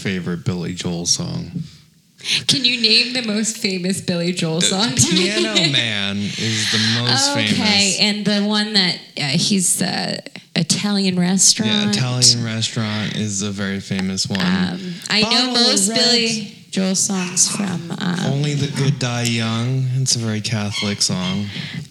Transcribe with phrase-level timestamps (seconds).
[0.00, 1.50] Favorite Billy Joel song?
[2.46, 4.94] Can you name the most famous Billy Joel song?
[4.94, 7.60] Piano Man is the most Okay, famous.
[7.60, 10.20] Okay, and the one that uh, he's uh,
[10.54, 11.70] Italian restaurant.
[11.70, 14.40] Yeah, Italian restaurant is a very famous one.
[14.40, 15.94] Um, I know Bottle most.
[15.94, 17.90] Billy Joel songs from.
[17.98, 19.88] Um, Only the Good Die Young.
[19.96, 21.46] It's a very Catholic song.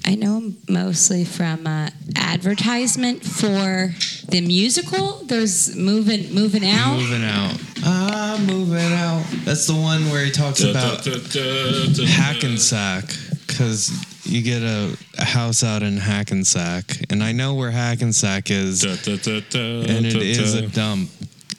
[0.06, 3.94] I know 'em mostly from uh, advertisement for
[4.30, 5.22] the musical.
[5.26, 6.98] There's moving, moving out.
[6.98, 7.58] Moving out.
[7.84, 9.26] Ah, moving out.
[9.44, 13.04] That's the one where he talks about Hackensack
[13.48, 13.92] because
[14.26, 20.06] you get a, a house out in Hackensack, and I know where Hackensack is, and
[20.06, 21.10] it is a dump.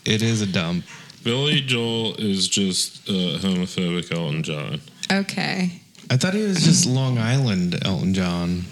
[0.07, 0.87] It is a dump.
[1.23, 4.81] Billy Joel is just uh, homophobic Elton John.
[5.13, 5.71] Okay.
[6.11, 8.65] I thought he was just Long Island Elton John.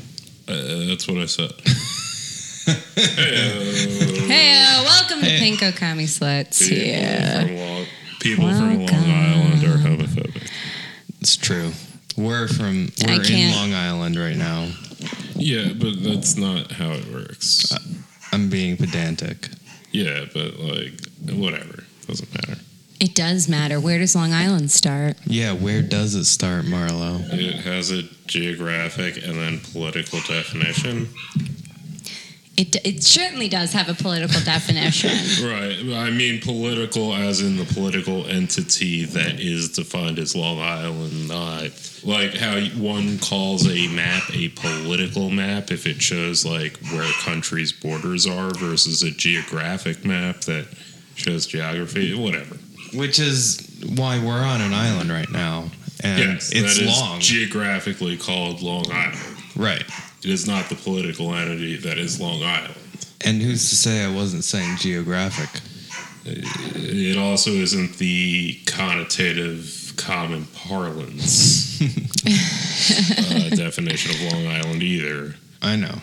[0.49, 1.53] Uh, that's what I said.
[2.97, 5.51] Hey, Hey, uh, welcome to Hey.
[5.57, 6.59] Pinko Commie Sluts.
[6.69, 7.45] people Yeah.
[7.47, 7.87] from Long,
[8.21, 9.11] people from Long Welcome.
[9.11, 10.51] Island are homophobic.
[11.21, 11.73] It's true.
[12.17, 14.71] We're from I we're in can't- Long Island right now.
[15.37, 17.73] Yeah, but that's not how it works.
[18.33, 19.49] I'm being pedantic.
[19.93, 20.95] Yeah, but like
[21.31, 22.61] whatever, doesn't matter.
[23.01, 23.79] It does matter.
[23.79, 25.17] Where does Long Island start?
[25.25, 27.21] Yeah, where does it start, Marlo?
[27.33, 31.09] It has a geographic and then political definition.
[32.57, 35.11] It, it certainly does have a political definition.
[35.49, 35.79] Right.
[35.95, 41.71] I mean political as in the political entity that is defined as Long Island, not
[42.03, 47.13] like how one calls a map a political map if it shows like where a
[47.23, 50.67] country's borders are versus a geographic map that
[51.19, 52.57] shows geography, whatever.
[52.95, 53.61] Which is
[53.97, 55.71] why we're on an island right now,
[56.03, 57.21] and yes, it's that is long.
[57.21, 59.19] geographically called Long Island.
[59.57, 59.85] right.
[60.25, 62.75] It is not the political entity that is Long Island.
[63.25, 65.61] And who's to say I wasn't saying geographic?
[66.25, 71.81] It also isn't the connotative common parlance
[72.31, 75.35] uh, definition of Long Island either.
[75.63, 75.95] I know.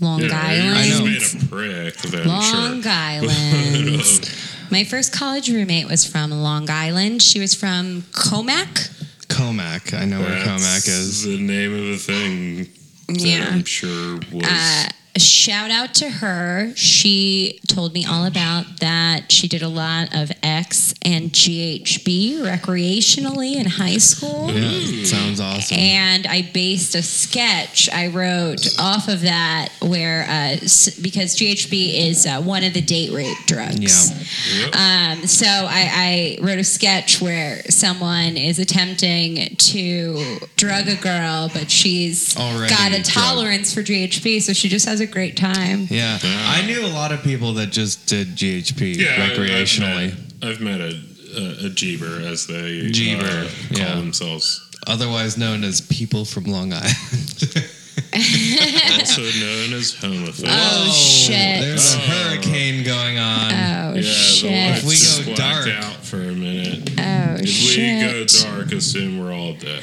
[0.00, 0.86] Long Yeah, Island.
[0.88, 1.06] You're know.
[1.18, 2.92] just being a prick, then Long sure.
[2.92, 4.34] Island.
[4.70, 7.22] My first college roommate was from Long Island.
[7.22, 8.88] She was from Commack.
[9.28, 9.92] Commack.
[9.94, 11.24] I know where Commack is.
[11.24, 12.56] the name of the thing
[13.08, 13.48] that Yeah.
[13.50, 14.44] I'm sure was.
[14.46, 14.88] Uh,
[15.22, 16.72] shout out to her.
[16.76, 19.30] She told me all about that.
[19.30, 24.50] She did a lot of X and GHB recreationally in high school.
[24.50, 25.78] Yeah, sounds awesome.
[25.78, 30.56] And I based a sketch I wrote off of that, where uh,
[31.02, 34.10] because GHB is uh, one of the date rape drugs.
[34.58, 34.74] Yep.
[34.74, 41.50] Um, so I, I wrote a sketch where someone is attempting to drug a girl,
[41.52, 45.86] but she's Already got a tolerance for GHB, so she just has a great time.
[45.90, 50.14] Yeah, I knew a lot of people that just did GHB yeah, recreationally.
[50.42, 50.84] I've met, I've met a,
[51.64, 53.94] a, a Jeeber, as they Jeeber, uh, call yeah.
[53.96, 54.68] themselves.
[54.86, 56.90] otherwise known as people from Long Island.
[58.12, 60.44] also known as homophobes.
[60.48, 61.60] Oh, shit.
[61.62, 62.00] There's a Oh.
[62.00, 63.52] hurricane going on.
[63.52, 64.76] Oh yeah, shit!
[64.78, 66.90] If we just go dark- out for a minute.
[66.98, 68.02] oh If shit!
[68.14, 69.82] we go dark, assume we're all dead.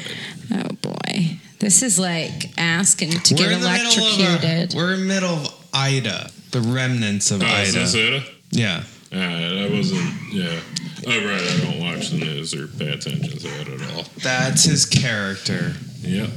[0.51, 4.73] Oh boy, this is like asking to we're get in middle of electrocuted.
[4.73, 7.79] a, we're in the middle of Ida, the remnants of Oh, is Ida.
[7.79, 8.23] this Ida?
[8.51, 8.83] Yeah,
[9.13, 10.33] Alright, I wasn't.
[10.33, 10.59] Yeah.
[11.07, 11.41] Oh, right.
[11.41, 14.03] I don't watch the news or pay attention to it at all.
[14.21, 15.73] that's his character.
[16.01, 16.29] Yep.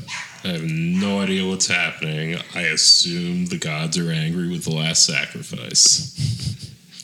[0.44, 2.36] I have no idea what's happening.
[2.54, 6.16] I assume the gods are angry with the last sacrifice.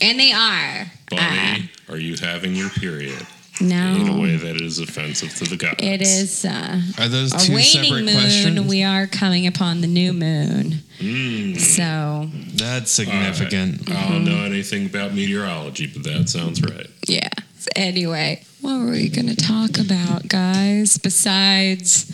[0.01, 0.85] and they are.
[1.09, 3.25] Bunny, are you having your period Uh,
[3.61, 5.75] no, in a way that is offensive to the gods?
[5.83, 8.13] it is uh, Are those two a two waning separate moon.
[8.13, 8.67] questions?
[8.67, 11.57] We are coming upon the new moon, Mm.
[11.59, 13.89] so That's significant.
[13.91, 16.87] I don't know anything about meteorology, but that sounds right.
[17.07, 17.29] yeah.
[17.75, 20.97] Anyway, what were we going to talk about, guys?
[20.97, 22.11] Besides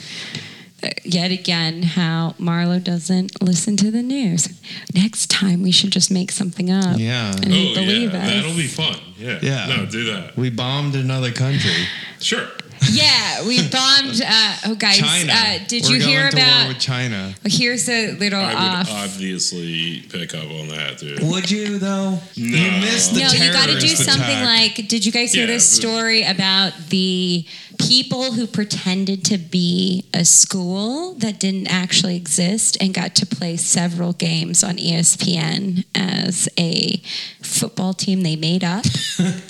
[1.03, 4.50] yet again how Marlo doesn't listen to the news.
[4.94, 6.97] Next time we should just make something up.
[6.97, 7.31] Yeah.
[7.35, 8.30] And Oh he'd believe yeah, us.
[8.33, 8.95] that'll be fun.
[9.18, 9.39] Yeah.
[9.41, 9.65] Yeah.
[9.68, 10.35] No, do that.
[10.35, 11.71] We bombed another country.
[12.19, 12.47] Sure.
[12.91, 14.21] Yeah, we bombed.
[14.25, 15.33] Uh, oh, guys, China.
[15.33, 16.68] Uh, did We're you hear going to war about?
[16.69, 17.33] with China?
[17.45, 18.91] Here's a little I would off.
[18.91, 21.21] obviously pick up on that, dude.
[21.24, 22.12] Would you though?
[22.12, 22.19] No.
[22.35, 24.77] You missed the no, you got to do terrorist something attack.
[24.77, 24.88] like.
[24.88, 27.45] Did you guys hear Yeah, this but- story about the
[27.80, 33.57] people who pretended to be a school that didn't actually exist and got to play
[33.57, 36.97] several games on ESPN as a
[37.41, 38.86] football team they made up?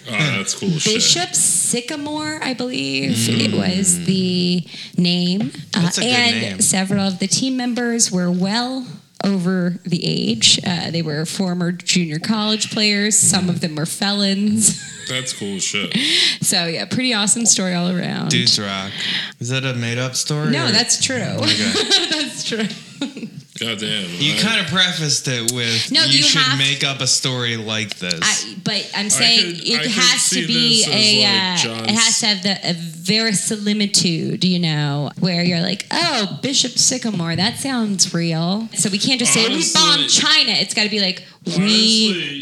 [0.06, 0.95] Oh, that's cool shit.
[0.95, 4.65] Bishop Sycamore, I believe it was the
[4.97, 5.51] name.
[5.75, 6.61] Uh, That's a good and name.
[6.61, 8.85] several of the team members were well
[9.23, 10.59] over the age.
[10.65, 13.17] Uh, they were former junior college players.
[13.17, 14.81] Some of them were felons.
[15.09, 15.93] That's cool shit.
[16.41, 18.29] So yeah, pretty awesome story all around.
[18.29, 18.91] Dudes Rock.
[19.39, 20.49] Is that a made up story?
[20.51, 21.15] no, or- that's true.
[21.17, 21.71] Okay.
[22.09, 22.65] that's true.
[23.63, 24.10] Goddamn.
[24.19, 27.57] You I- kind of prefaced it with No, you, you should make up a story
[27.57, 28.19] like this.
[28.21, 30.89] I, but I'm saying could- it I has to be a.
[30.89, 36.39] like, uh, it has to have the a verisimilitude, you know, where you're like, oh,
[36.42, 38.68] Bishop Sycamore, that sounds real.
[38.74, 40.51] So we can't just say we Honestly- bombed China.
[40.51, 41.63] It's got to be like We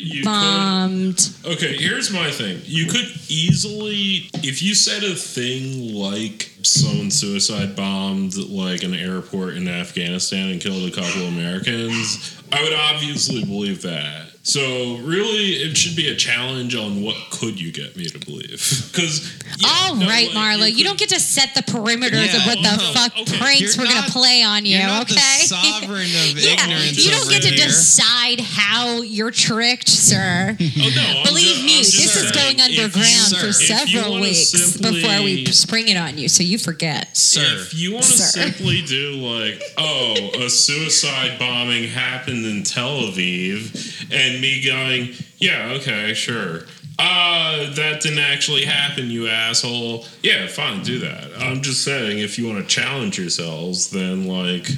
[0.03, 1.30] you could- bombed.
[1.45, 2.62] Okay, here's my thing.
[2.65, 9.56] You could easily, if you said a thing like someone suicide bombed like an airport
[9.57, 14.31] in Afghanistan and killed a couple Americans, I would obviously believe that.
[14.44, 18.90] So really, it should be a challenge on what could you get me to believe?
[18.92, 19.32] Because
[19.64, 22.94] All right, Marla, you, don't get to set the perimeters of Yeah, what the well,
[22.94, 23.38] fuck okay.
[23.38, 24.78] pranks You're we're not- gonna play on you.
[24.80, 27.66] You're not the okay, sovereign of yeah, ignorance you don't over get to here.
[27.68, 30.58] decide how you're tricked, sir.
[30.60, 30.64] Oh,
[30.96, 35.22] no, Believe ju- me, I'm this is going underground sir, for several weeks simply- before
[35.24, 37.16] we spring it on you, so you forget.
[37.16, 37.42] Sir.
[37.62, 44.08] If you want to simply do like, oh, a suicide bombing happened in Tel Aviv,
[44.12, 46.62] and me going, yeah, okay, sure.
[47.00, 50.06] Uh, that didn't actually happen, you asshole.
[50.22, 51.31] Yeah, fine, do that.
[51.39, 54.69] I'm just saying, if you want to challenge yourselves, then like,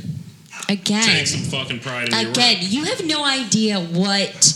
[0.70, 2.72] Again, take some fucking pride in again, work.
[2.72, 4.54] you have no idea what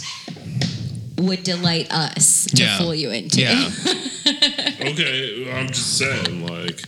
[1.18, 2.78] would delight us to Yeah.
[2.78, 3.42] fool you into.
[3.42, 3.70] Yeah.
[4.80, 6.82] Okay, I'm just saying, like,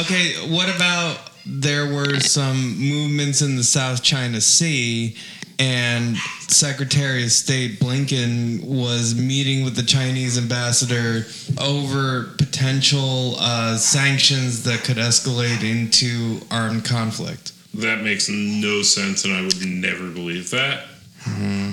[0.00, 5.16] Okay, what about there were some movements in the South China Sea
[5.58, 6.16] and
[6.48, 11.26] Secretary of State Blinken was meeting with the Chinese ambassador
[11.60, 17.52] over potential uh, sanctions that could escalate into armed conflict.
[17.74, 20.86] that makes no sense, and I would never believe that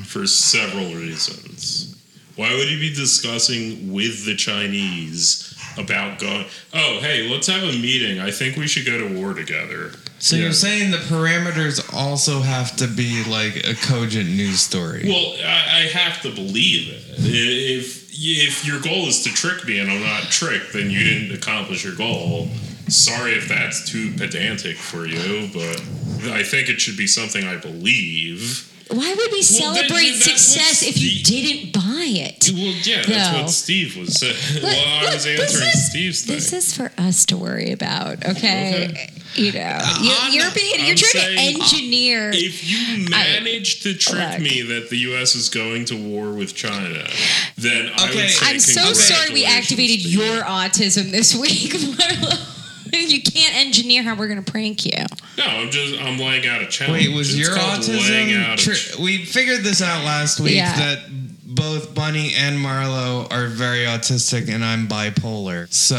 [0.06, 1.96] for several reasons.
[2.36, 6.46] Why would he be discussing with the Chinese about going?
[6.74, 8.20] Oh, hey, let's have a meeting.
[8.20, 9.92] I think we should go to war together.
[10.20, 10.44] So Yeah.
[10.44, 15.04] you're saying the parameters also have to be like a cogent news story.
[15.08, 17.04] Well, I, I have to believe it.
[17.18, 21.36] If if your goal is to trick me and I'm not tricked, then you didn't
[21.36, 22.50] accomplish your goal.
[22.88, 25.82] Sorry if that's too pedantic for you, but
[26.32, 28.68] I think it should be something I believe.
[28.94, 32.50] Why would we Well, celebrate then success if you didn't buy it?
[32.54, 33.42] Well, yeah, that's No.
[33.42, 34.54] what Steve was uh, saying.
[34.56, 36.36] Look, well, I was answering is- Steve's thing.
[36.36, 38.88] This is for us to worry about, okay?
[38.90, 39.10] Okay.
[39.36, 42.32] You know, I'm you're being, you're I'm trying saying- to engineer.
[42.34, 44.40] if you manage to trick look.
[44.42, 45.36] me that the U.S.
[45.36, 47.08] is going to war with China,
[47.58, 52.58] then I would say I'm so sorry we activated your autism this week, Marlo.
[53.12, 54.92] You can't engineer how we're going to prank you.
[55.38, 57.08] No, I'm just I'm laying out a challenge.
[57.08, 58.44] Wait, was It's your autism?
[58.44, 60.76] out a Tri- ch- we figured this out last week Yeah.
[60.78, 61.00] that
[61.44, 65.72] both Bunny and Marlo are very autistic, and I'm bipolar.
[65.74, 65.96] So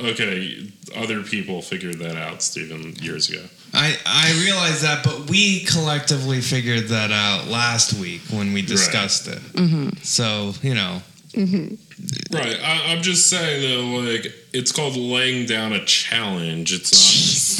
[0.00, 3.42] Well, okay, other people figured that out, Stephen, years ago.
[3.72, 9.26] I I realize that, but we collectively figured that out last week when we discussed
[9.28, 9.40] it.
[9.54, 9.88] Mm-hmm.
[10.02, 11.02] So you know,
[11.34, 12.34] Mm-hmm.
[12.36, 12.58] Right.
[12.62, 16.72] I, I'm just saying though, like it's called laying down a challenge.
[16.72, 17.58] It's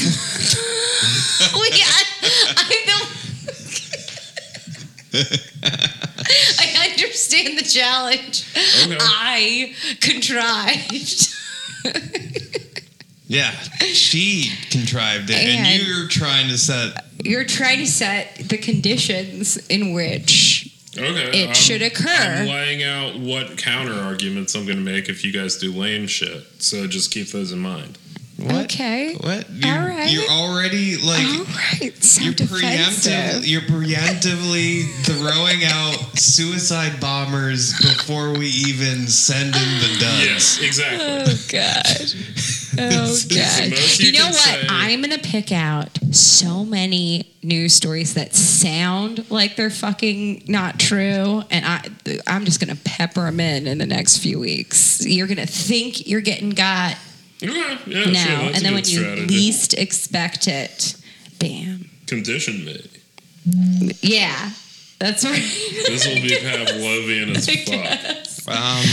[1.55, 2.05] we, I,
[2.57, 3.11] I, don't-
[6.59, 8.45] I understand the challenge.
[8.85, 8.97] Okay.
[9.01, 11.29] I contrived.
[13.27, 13.51] yeah,
[13.81, 17.05] she contrived it, and, And- you're trying to set.
[17.25, 21.45] You're trying to set the conditions in which not okay.
[21.45, 22.09] It should occur.
[22.09, 26.07] I'm laying out what counter arguments I'm going to make if you guys do lame
[26.07, 26.45] shit.
[26.63, 27.99] So just keep those in mind.
[28.37, 28.65] What?
[28.65, 29.15] Okay.
[29.21, 29.49] What?
[29.49, 30.11] You're, All right.
[30.11, 31.25] You're already like.
[31.25, 33.13] All right, so You're defensive.
[33.13, 33.49] preemptive.
[33.49, 40.25] You're preemptively throwing out suicide bombers before we even send in the duds.
[40.27, 41.07] Yes, exactly.
[41.07, 42.64] Oh God.
[42.79, 43.99] Oh god!
[43.99, 44.35] You, you know what?
[44.35, 44.67] say.
[44.69, 51.43] I'm gonna pick out so many news stories that sound like they're fucking not true,
[51.51, 51.85] and I
[52.27, 55.05] I'm just gonna pepper them in in the next few weeks.
[55.05, 56.97] You're gonna think you're getting got
[57.43, 60.97] Okay, yeah, now, sure, and then when good you least expect it,
[61.39, 61.91] bam.
[62.07, 62.91] Condition me.
[64.01, 64.51] Yeah,
[64.99, 65.35] that's right.
[65.87, 68.34] This will be Pavlovian as fuck.
[68.49, 68.85] Um,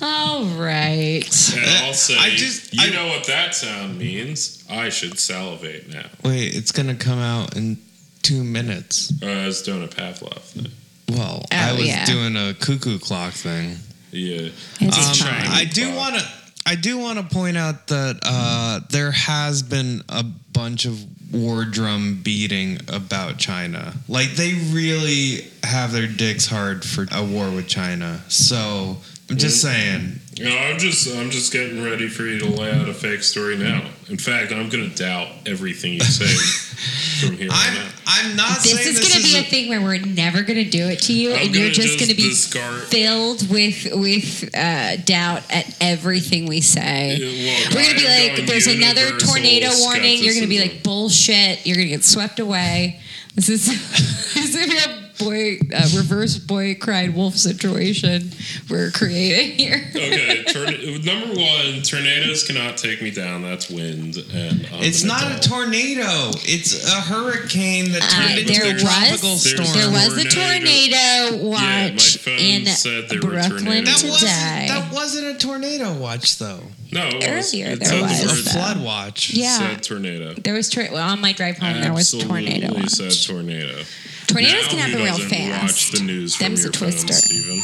[0.00, 1.24] All right.
[1.56, 4.64] And I'll say, I just- you I- know what that sound means?
[4.70, 6.06] I should salivate now.
[6.22, 7.78] wait, it's gonna come out in
[8.22, 9.12] two minutes.
[9.22, 10.68] Uh, I was doing a Pavlov thing.
[11.08, 12.06] Well, I Oh, was yeah.
[12.06, 13.78] doing a cuckoo clock thing.
[14.10, 14.48] Yeah.
[14.80, 15.46] It's Um, fine.
[15.46, 16.26] I do want to.
[16.66, 20.98] I do want to point out that uh, there has been a bunch of
[21.34, 23.94] war drum beating about China.
[24.08, 28.20] Like they really have their dicks hard for a war with China.
[28.28, 28.98] So
[29.28, 29.68] I'm just mm.
[29.68, 30.20] saying.
[30.40, 33.56] No, I'm just I'm just getting ready for you to lay out a fake story
[33.56, 33.88] now.
[34.08, 36.26] In fact, I'm gonna doubt everything you say
[37.26, 37.76] from here on I'm.
[37.86, 37.92] out.
[38.06, 40.62] I'm not This saying is going to be a- a thing where we're never going
[40.62, 42.82] to do it to you, I'm and you're gonna just going to be discard.
[42.84, 47.16] filled with with uh, doubt at everything we say.
[47.18, 48.04] Look, We're gonna be
[48.38, 50.22] like, there's another universal tornado warning.
[50.22, 51.66] You're gonna be like, bullshit.
[51.66, 53.00] You're gonna get swept away.
[53.34, 53.66] This is
[54.34, 58.30] this is gonna be a boy, uh, reverse boy cried wolf situation
[58.70, 59.82] we're creating here.
[59.94, 63.42] okay, torn- number one, tornadoes cannot take me down.
[63.42, 66.30] That's wind, and I'm It's an not a tornado.
[66.44, 69.80] It's a hurricane that Uh, turned into there a tropical was There's- storm.
[69.80, 71.30] there was a Tornado.
[71.30, 74.02] tornado watch phone in said there Brooklyn tornadoes.
[74.02, 74.30] that wasn't.
[74.30, 74.64] today.
[74.68, 76.60] That wasn't a tornado watch though.
[76.92, 77.52] No, it was.
[77.52, 78.50] Earlier it there said was, Or word- though.
[78.52, 79.30] flood watch.
[79.30, 79.58] Yeah.
[79.58, 80.34] Said tornado.
[80.34, 81.80] There was tor- well, on my drive home.
[81.80, 82.66] There was tornado.
[82.66, 82.90] Absolutely watch.
[83.14, 83.82] said tornado.
[84.26, 85.62] Tornadoes Now can who happen real doesn't fast.
[85.62, 87.12] Watch the news from Them's your a twister.
[87.12, 87.62] phone, Steven.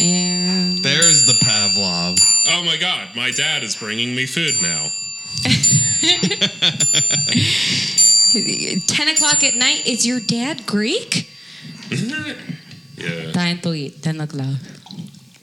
[0.00, 2.18] And There's the Pavlov.
[2.48, 4.90] Oh my God, my dad is bringing me food now.
[8.86, 9.86] ten o'clock at night.
[9.86, 11.28] Is your dad Greek?
[11.90, 13.32] Yeah.
[13.32, 14.56] Tayo to eat, ten o'clock.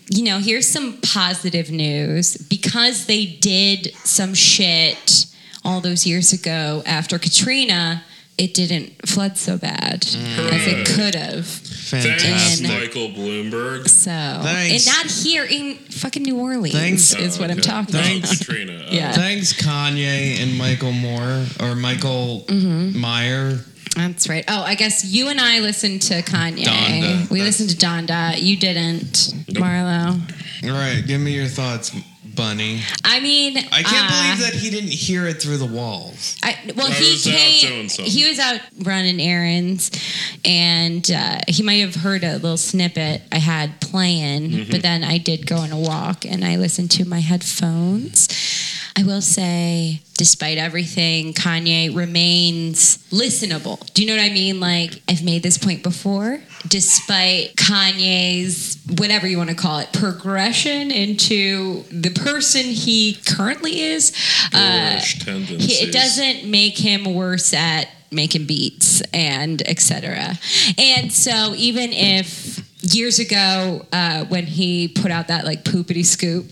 [0.10, 5.25] You know, here's some positive news because they did some shit
[5.65, 8.03] all those years ago after Katrina.
[8.38, 11.46] It didn't flood so bad as it could have.
[11.48, 11.89] Thanks,
[12.24, 12.67] Fantastic.
[12.67, 13.88] Michael Bloomberg.
[13.89, 14.12] So,
[14.44, 14.86] Thanks.
[14.88, 17.15] and not here in fucking New Orleans Thanks.
[17.15, 18.29] is what I'm talking Thanks.
[18.34, 18.38] about.
[18.48, 18.74] Katrina.
[18.74, 19.12] Uh, Yeah.
[19.13, 23.00] Thanks, Kanye and Michael Moore or Michael Mm-hmm.
[23.00, 23.60] Meyer.
[23.96, 24.46] That's right.
[24.48, 26.63] Oh, I guess you and I listened to Kanye.
[26.65, 27.29] Donda.
[27.32, 28.39] We That's- listened to Donda.
[28.39, 29.63] You didn't, Nope.
[29.63, 30.22] Marlo.
[30.65, 31.91] All right, give me your thoughts,
[32.38, 32.82] Bunny.
[33.03, 36.38] I mean, I can't uh, believe that he didn't hear it through the walls.
[36.44, 37.89] I, well, I he was came.
[37.89, 39.91] He was out running errands,
[40.46, 44.51] and uh, he might have heard a little snippet I had playing.
[44.51, 44.72] Mm-hmm.
[44.72, 48.27] But then I did go on a walk, and I listened to my headphones.
[48.98, 53.94] I will say, despite everything, Kanye remains listenable.
[53.94, 54.60] Do you know what I mean?
[54.60, 56.42] Like I've made this point before.
[56.68, 64.13] Despite Kanye's whatever you want to call it progression into the person he currently is,
[64.51, 70.39] uh, he, it doesn't make him worse at making beats and etc.
[70.80, 76.51] And so even if years ago uh, when he put out that like poopity scoop,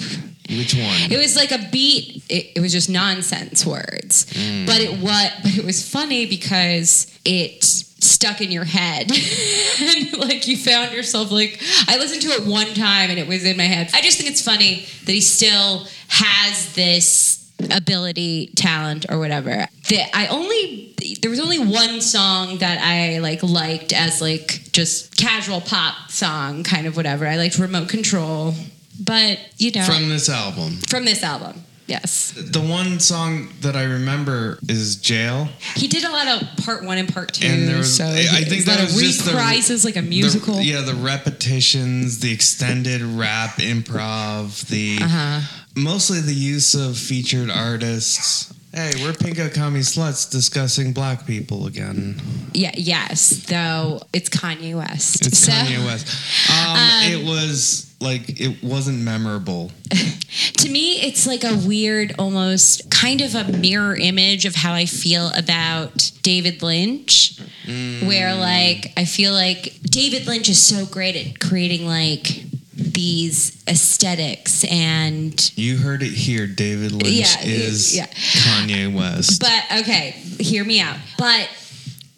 [0.50, 1.12] Which one?
[1.12, 2.24] it was like a beat.
[2.30, 4.66] It, it was just nonsense words, mm.
[4.66, 5.34] but it what?
[5.44, 9.12] But it was funny because it stuck in your head,
[9.82, 13.44] and like you found yourself like I listened to it one time and it was
[13.44, 13.90] in my head.
[13.94, 19.68] I just think it's funny that he still has this ability, talent, or whatever.
[19.90, 25.16] That I only there was only one song that I like liked as like just
[25.18, 27.28] casual pop song, kind of whatever.
[27.28, 28.54] I liked Remote Control.
[29.00, 30.78] But you know, From this album.
[30.90, 31.64] from this album.
[31.88, 32.34] Yes.
[32.36, 35.50] The one song that I remember is Jail.
[35.76, 37.46] He did a lot of part one and part two.
[37.46, 40.08] And there was- so I- I think that was just the- reprises like a The-
[40.10, 40.60] musical.
[40.64, 45.42] yeah, the repetitions, the extended rap improv, the Uh-huh.
[45.76, 48.48] mostly the use of featured artists.
[48.74, 52.20] Hey, we're Pinko Commie Sluts discussing black people again.
[52.54, 53.42] Yeah, yes.
[53.48, 55.26] Though it's Kanye West.
[55.28, 56.08] It's So, Kanye West.
[56.50, 56.78] Um,
[57.12, 59.72] it was like it wasn't memorable.
[60.58, 64.86] To me, it's like a weird, almost kind of a mirror image of how I
[64.86, 67.40] feel about David Lynch.
[67.66, 68.40] Where mm.
[68.40, 75.52] like I feel like David Lynch is so great at creating like these aesthetics and
[75.56, 76.48] You heard it here.
[76.48, 78.08] David Lynch Yeah, is yeah.
[78.08, 79.40] Kanye West.
[79.40, 80.98] but okay, hear me out.
[81.18, 81.50] But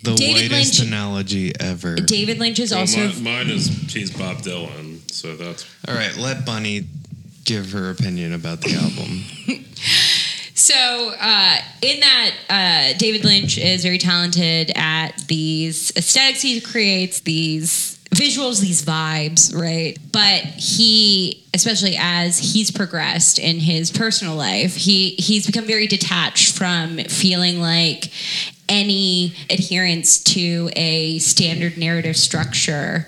[0.03, 1.95] the David whitest Lynch- analogy ever.
[1.95, 6.15] David Lynch is Well, also mi- mine is he's Bob Dylan, so that's All right,
[6.15, 6.85] let Bunny
[7.45, 9.23] give her opinion about the album.
[10.57, 17.19] So, uh, in that, uh, David Lynch is very talented at these aesthetics he creates,
[17.19, 19.97] these visuals, these vibes, right?
[20.11, 26.57] But he, especially as he's progressed in his personal life, he he's become very detached
[26.57, 28.11] from feeling like
[28.67, 33.07] any adherence to a standard narrative structure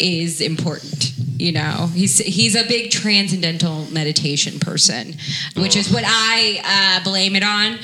[0.00, 1.12] is important.
[1.38, 5.14] You know, he's he's a big transcendental meditation person,
[5.56, 7.78] which is what I uh, blame it on.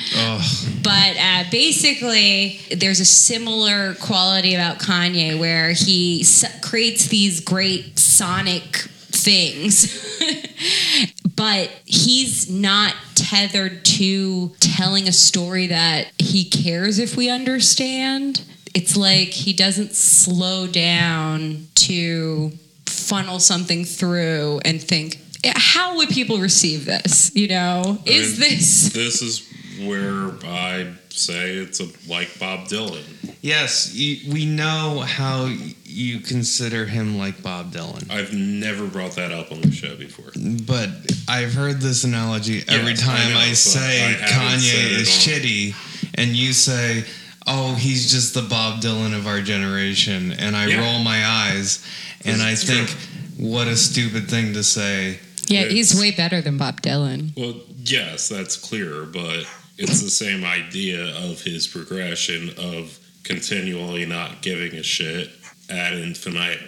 [0.82, 6.24] But uh, basically, there's a similar quality about Kanye where he
[6.60, 8.76] creates these great sonic
[9.10, 10.02] things.
[11.36, 18.42] but he's not tethered to telling a story that he cares if we understand.
[18.76, 22.52] It's like he doesn't slow down to
[22.84, 27.34] funnel something through and think, how would people receive this?
[27.34, 29.48] You know, is mean, this This is
[29.86, 33.02] where I say it's a, like Bob Dylan.
[33.40, 35.50] Yes, you, we know how
[35.84, 40.32] you consider him like Bob Dylan, I've never brought that up on the show before.
[40.66, 40.90] but
[41.28, 46.10] I've heard this analogy every Yes, I time know, I, say I Kanye is shitty,
[46.16, 47.04] and you say,
[47.46, 50.80] "Oh, he's just the Bob Dylan of our generation," and I Yeah.
[50.80, 51.78] roll my eyes,
[52.24, 52.96] and I think, true.
[53.38, 57.30] "What a stupid thing to say." Yeah, It's- he's way better than Bob Dylan.
[57.36, 59.46] Well, yes, that's clear, but
[59.78, 65.30] it's the same idea of his progression of continually not giving a shit
[65.68, 66.64] ad infinitum.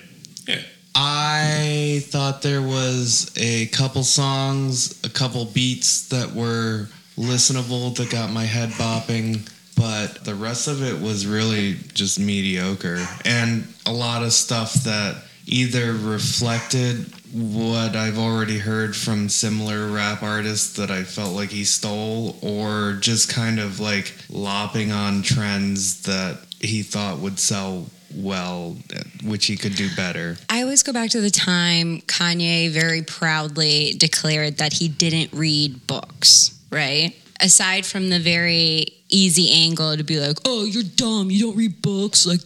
[0.46, 0.60] Yeah.
[0.94, 8.32] I thought there was a couple songs, a couple beats that were listenable that got
[8.32, 9.40] my head bopping,
[9.78, 13.06] but the rest of it was really just mediocre.
[13.24, 20.22] And a lot of stuff that either reflected what I've already heard from similar rap
[20.22, 26.02] artists that I felt like he stole, or just kind of like lopping on trends
[26.02, 28.76] that he thought would sell well,
[29.22, 30.36] which he could do better.
[30.48, 35.86] I always go back to the time Kanye very proudly declared that he didn't read
[35.86, 37.14] books, right?
[37.40, 41.80] Aside from the very easy angle to be like, oh, you're dumb, you don't read
[41.82, 42.40] books, like,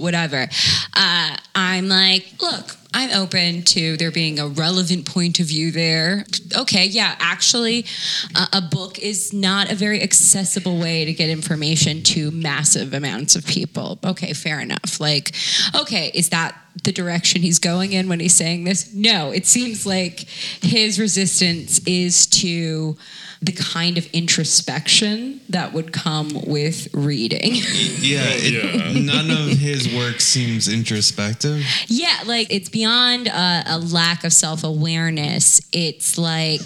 [0.00, 0.48] whatever.
[0.94, 6.24] Uh, I'm like, look, I'm open to there being a relevant point of view there.
[6.56, 7.86] Okay, yeah, actually,
[8.34, 13.36] uh, a book is not a very accessible way to get information to massive amounts
[13.36, 14.00] of people.
[14.04, 14.98] Okay, fair enough.
[14.98, 15.32] Like,
[15.74, 18.92] okay, is that the direction he's going in when he's saying this?
[18.92, 20.20] No, it seems like
[20.60, 22.96] his resistance is to
[23.42, 27.52] the kind of introspection that would come with reading.
[28.00, 29.00] Yeah, it, Yeah.
[29.00, 31.64] none of his work seems introspective.
[31.86, 35.60] Yeah, like it's beyond a, a lack of self awareness.
[35.72, 36.62] It's like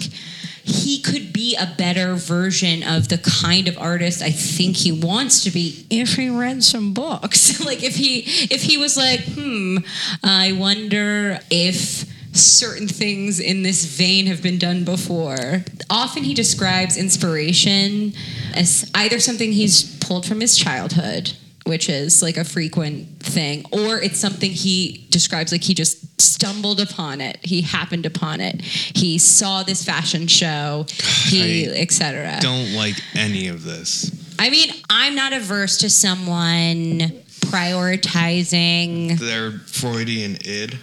[0.63, 5.43] he could be a better version of the kind of artist I think he wants
[5.43, 7.59] to be if he read some books.
[7.65, 9.77] like if he if he was like, hmm,
[10.23, 12.05] I wonder if
[12.35, 15.63] certain things in this vein have been done before.
[15.89, 18.13] Often he describes inspiration
[18.53, 21.31] as either something he's pulled from his childhood,
[21.65, 26.79] which is like a frequent thing, or it's something he describes like he just stumbled
[26.79, 27.37] upon it.
[27.41, 28.61] He happened upon it.
[28.61, 30.85] He saw this fashion show,
[31.25, 32.37] he I etc.
[32.41, 34.11] Don't like any of this.
[34.37, 36.99] I mean, I'm not averse to someone
[37.39, 40.77] prioritizing Their Freudian id.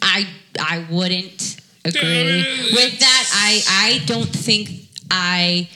[0.00, 0.26] I
[0.60, 3.30] I wouldn't agree with that.
[3.34, 4.70] I I don't think
[5.10, 5.68] I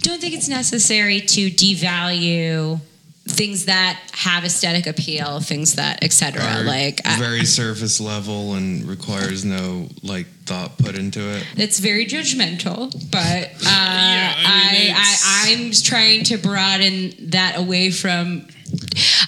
[0.00, 2.80] don't think it's necessary to devalue
[3.28, 6.62] things that have aesthetic appeal, things that etc.
[6.64, 11.46] Like I, very surface level and requires no like thought put into it.
[11.56, 17.58] it's very judgmental, but uh, Yeah, I mean, I, I I'm trying to broaden that
[17.58, 18.46] away from.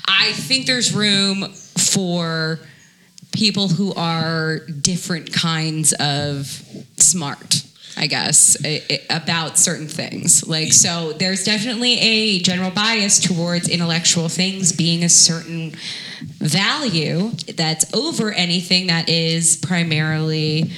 [0.07, 2.59] I think there's room for
[3.33, 6.47] people who are different kinds of
[6.97, 7.65] smart.
[7.97, 8.57] I guess
[9.11, 10.47] about certain things.
[10.47, 15.75] Like so, there's definitely a general bias towards intellectual things being a certain
[16.39, 20.71] value that's over anything that is primarily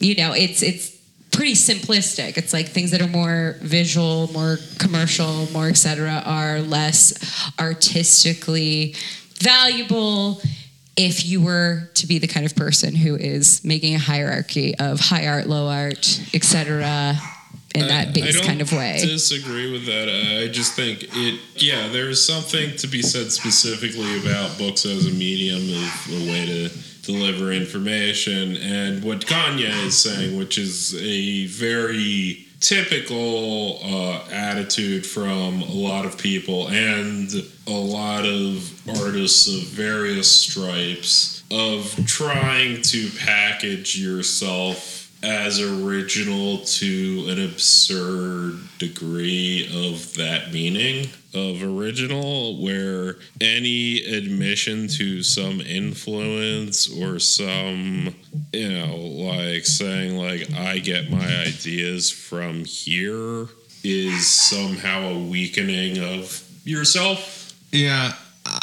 [0.00, 0.96] you know it's it's
[1.30, 7.52] pretty simplistic it's like things that are more visual more commercial more etc are less
[7.60, 8.94] artistically
[9.34, 10.40] valuable
[10.98, 15.00] if you were to be the kind of person who is making a hierarchy of
[15.00, 17.16] high art low art etc
[17.74, 20.08] in that I base kind of way I disagree with that.
[20.08, 21.40] I just think it.
[21.56, 26.46] Yeah, there's something to be said specifically about books as a medium, of a way
[26.46, 26.70] to
[27.02, 28.56] deliver information.
[28.56, 36.04] And what Kanye is saying, which is a very typical uh, attitude from a lot
[36.04, 37.30] of people and
[37.66, 47.26] a lot of artists of various stripes of trying to package yourself as original to
[47.28, 57.18] an absurd degree of that meaning of original where any admission to some influence or
[57.18, 58.14] some
[58.52, 63.48] you know like saying like i get my ideas from here
[63.84, 67.52] is somehow a weakening of yourself?
[67.72, 68.12] Yeah,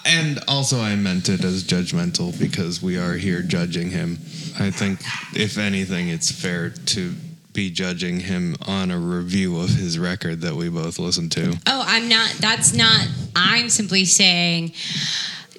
[0.06, 4.20] and also I meant it as judgmental because we are here judging him.
[4.60, 5.00] I think,
[5.34, 7.14] if anything, it's fair to
[7.54, 11.58] be judging him on a review of his record that we both listened to.
[11.68, 12.32] Oh, I'm not.
[12.40, 13.08] That's not.
[13.36, 14.74] I'm simply saying,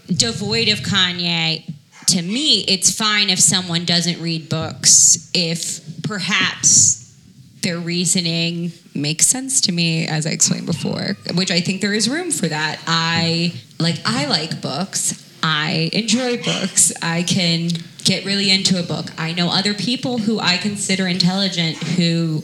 [0.06, 1.72] devoid of Kanye.
[2.08, 5.30] To me, it's fine if someone doesn't read books.
[5.34, 7.02] If perhaps
[7.62, 12.09] their reasoning makes sense to me, as I explained before, which I think there is
[12.09, 12.80] room for that.
[12.87, 13.96] I like.
[14.04, 15.22] I like books.
[15.42, 16.92] I enjoy books.
[17.02, 17.68] I can
[18.04, 19.06] get really into a book.
[19.18, 22.42] I know other people who I consider intelligent who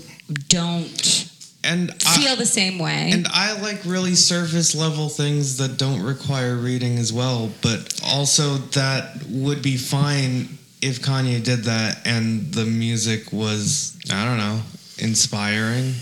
[0.49, 1.31] don't
[1.65, 3.11] And I, feel the same way.
[3.13, 8.57] and I like really surface level things that don't require reading as well, but also
[8.75, 14.61] that would be fine if Kanye did that and the music was, I don't know,
[14.99, 15.95] inspiring.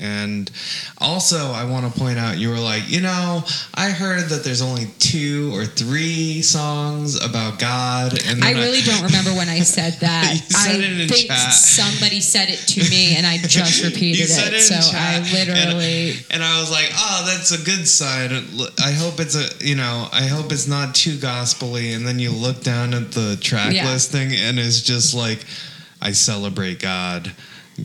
[0.00, 0.50] And
[0.98, 3.42] also, I want to point out you were like, you know,
[3.74, 8.18] I heard that there's only two or three songs about God.
[8.26, 10.30] And I really don't remember when I said that.
[10.32, 11.52] You said I it in think chat.
[11.52, 14.58] somebody said it to me, and I just repeated You said it.
[14.58, 16.10] it So I literally.
[16.10, 18.30] and, and I was like, "Oh, that's a good sign."
[18.84, 21.92] I hope it's a, you know, I hope it's not too gospely.
[21.92, 23.90] And then you look down at the track Yeah.
[23.90, 25.44] listing, and it's just like,
[26.00, 27.32] "I celebrate God."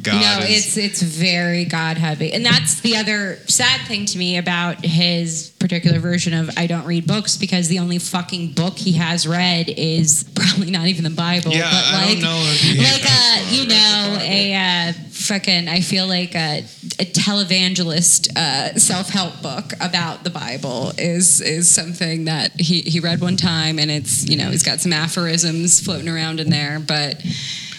[0.01, 4.17] God no, is, it's it's very God heavy, and that's the other sad thing to
[4.17, 8.77] me about his particular version of I don't read books because the only fucking book
[8.77, 11.51] he has read is probably not even the Bible.
[11.51, 12.37] Yeah, but I like, don't know
[12.81, 16.59] like a you not read the know a uh, fucking I feel like a,
[16.99, 22.99] a televangelist uh, self help book about the Bible is is something that he he
[22.99, 26.79] read one time, and it's you know he's got some aphorisms floating around in there,
[26.79, 27.23] but.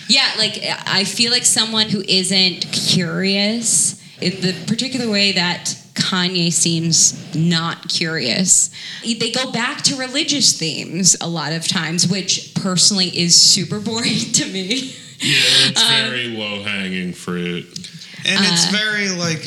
[0.08, 6.52] Yeah, like I feel like someone who isn't curious in the particular way that Kanye
[6.52, 8.70] seems not curious.
[9.02, 14.18] They go back to religious themes a lot of times, which personally is super boring
[14.34, 14.94] to me.
[15.20, 17.64] Yeah, it's Um, very low hanging fruit.
[18.26, 19.38] and it's uh, very like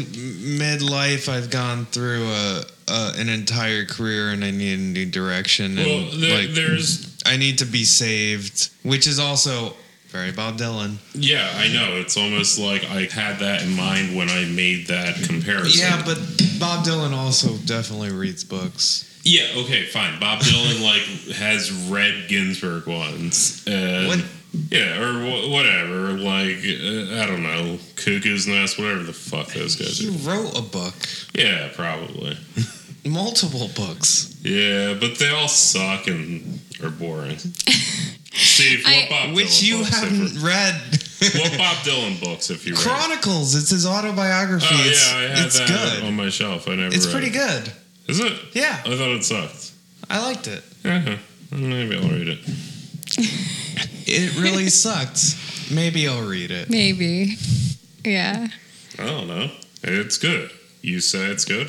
[0.58, 1.28] midlife.
[1.30, 5.78] I've gone through a, a an entire career, and I need a new direction.
[5.78, 9.74] And Well, there, like, there's I need to be saved, which is also
[10.10, 10.96] very Bob Dylan.
[11.14, 11.96] yeah, I know.
[11.98, 15.80] It's almost like I had that in mind when I made that comparison.
[15.82, 16.18] Yeah, but
[16.60, 19.04] Bob Dylan also definitely reads books.
[19.24, 20.20] yeah, okay, fine.
[20.20, 24.24] Bob Dylan like has read Ginsberg once, and What?
[24.72, 26.14] yeah, or wh- whatever.
[26.14, 30.12] Like uh, I don't know, Cuckoo's Nest, whatever the fuck those guys He are.
[30.30, 30.96] wrote a book,
[31.36, 32.38] Yeah, probably.
[33.06, 34.36] multiple books.
[34.42, 37.38] Yeah, but they all suck and are boring.
[38.38, 40.82] Steve, what I- Bob Which Dylan you books have haven't read.
[41.20, 42.82] What Bob Dylan books if you read?
[42.84, 43.56] Chronicles.
[43.56, 44.68] It's his autobiography.
[44.70, 46.04] Oh it's, yeah, I had it's that good.
[46.06, 46.68] on my shelf.
[46.68, 46.94] I never.
[46.96, 47.34] It's read pretty it.
[47.34, 47.72] good.
[48.08, 48.34] Is it?
[48.54, 49.72] Yeah, I thought it sucked.
[50.10, 50.64] I liked it.
[50.86, 51.18] Uh-huh.
[51.52, 52.40] Maybe I'll read it.
[54.10, 55.36] It really sucked.
[55.70, 56.70] Maybe I'll read it.
[56.70, 57.36] Maybe.
[58.06, 58.48] Yeah.
[58.98, 59.52] I don't know.
[59.84, 60.50] It's good.
[60.82, 61.68] You say it's good.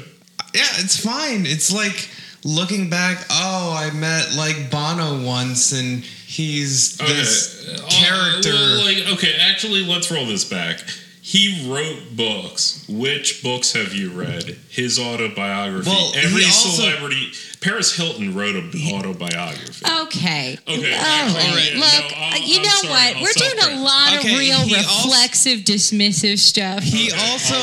[0.55, 1.47] Yeah, it's fine.
[1.47, 2.09] It's like
[2.45, 3.25] looking back.
[3.29, 8.53] Oh, I met like Bono once, and he's this Uh, character.
[8.53, 10.81] well, like, okay, actually, let's roll this back.
[11.29, 12.87] He wrote books.
[12.89, 14.57] Which books have you read?
[14.71, 15.91] His autobiography.
[15.91, 17.33] Well, he Every also- celebrity.
[17.61, 19.85] Paris Hilton wrote an autobiography.
[19.85, 20.57] Okay.
[20.67, 23.17] Okay, All actually, yeah, Look, no, uh, you I'm know sorry, what?
[23.17, 26.83] I'll We're doing a lot Okay, of real he also- reflexive, dismissive stuff.
[26.85, 27.55] He Okay, also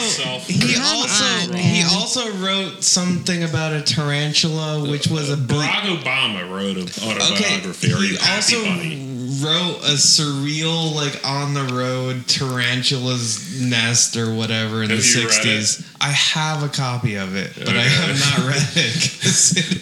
[0.48, 1.24] he also
[1.54, 6.76] on, he also wrote something about a tarantula, which was a big, Barack Obama wrote
[6.78, 7.94] an autobiography.
[7.94, 8.96] Or he you happy also bunny?
[9.44, 15.26] Wrote a surreal, like on the road tarantula's nest or whatever in Have the you
[15.26, 15.96] read sixties.
[16.00, 18.96] I have a copy of it, but I have not read it.
[18.96, 19.26] it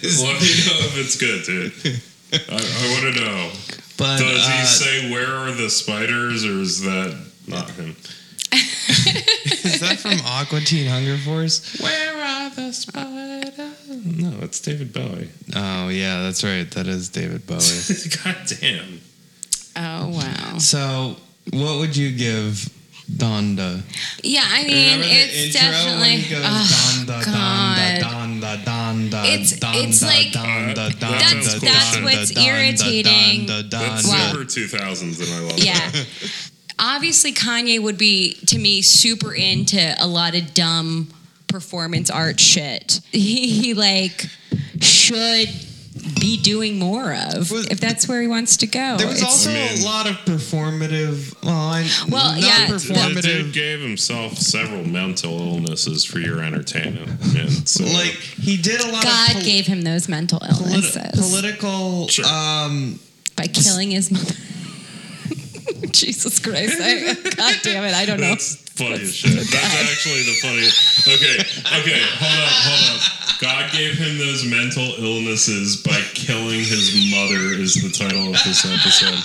[0.04, 0.22] is...
[0.22, 2.00] Let me know if it's good, dude.
[2.32, 3.50] I, I want to know.
[3.98, 7.96] but Does uh, he say where are the spiders, or is that not him?
[8.54, 11.80] is that from Aqua Teen Hunger Force?
[11.80, 13.58] Where are the spiders?
[13.88, 15.30] No, it's David Bowie.
[15.54, 16.70] Oh yeah, that's right.
[16.72, 17.58] That is David Bowie.
[18.24, 19.00] God damn.
[19.76, 20.58] Oh wow.
[20.58, 21.16] So,
[21.52, 22.68] what would you give
[23.10, 23.82] Donda?
[24.22, 26.16] Yeah, I mean Remember the it's intro when definitely.
[26.16, 28.00] he goes, oh, Donda, God.
[28.00, 32.46] Donda, Donda, Donda, It's- Donda, it's like- Donda, Donda, That's- Donda, that's Donda, what's Donda,
[32.46, 33.46] irritating.
[33.46, 34.08] Donda, That's Donda.
[34.10, 34.32] Wow.
[34.32, 35.90] super 2000s, and I love Yeah.
[35.90, 36.06] that.
[36.78, 41.08] Obviously, Kanye would be to me super into a lot of dumb
[41.46, 43.00] performance art shit.
[43.12, 44.26] He, he like
[44.80, 45.48] should
[46.20, 48.96] be doing more of Was- if that's where he wants to go.
[48.96, 51.34] There was It's- also I mean- a lot of performative.
[51.42, 57.10] Well, I, Well, not yeah, The dude gave himself several mental illnesses for your entertainment.
[57.36, 60.60] And so, Like he did a lot God of pol- gave him those mental politi-
[60.60, 62.08] illnesses political.
[62.08, 62.26] Sure.
[62.26, 62.98] Um,
[63.36, 64.34] by killing his mother.
[65.92, 66.76] Jesus Christ!
[66.80, 67.94] I, God damn it!
[67.94, 68.28] I don't know.
[68.30, 69.32] That's funny as shit.
[69.32, 71.06] That's actually the funniest.
[71.08, 71.38] Okay,
[71.80, 73.02] okay, hold up, hold up.
[73.44, 78.64] God gave him those mental illnesses by killing his mother, is the title of this
[78.64, 79.20] episode.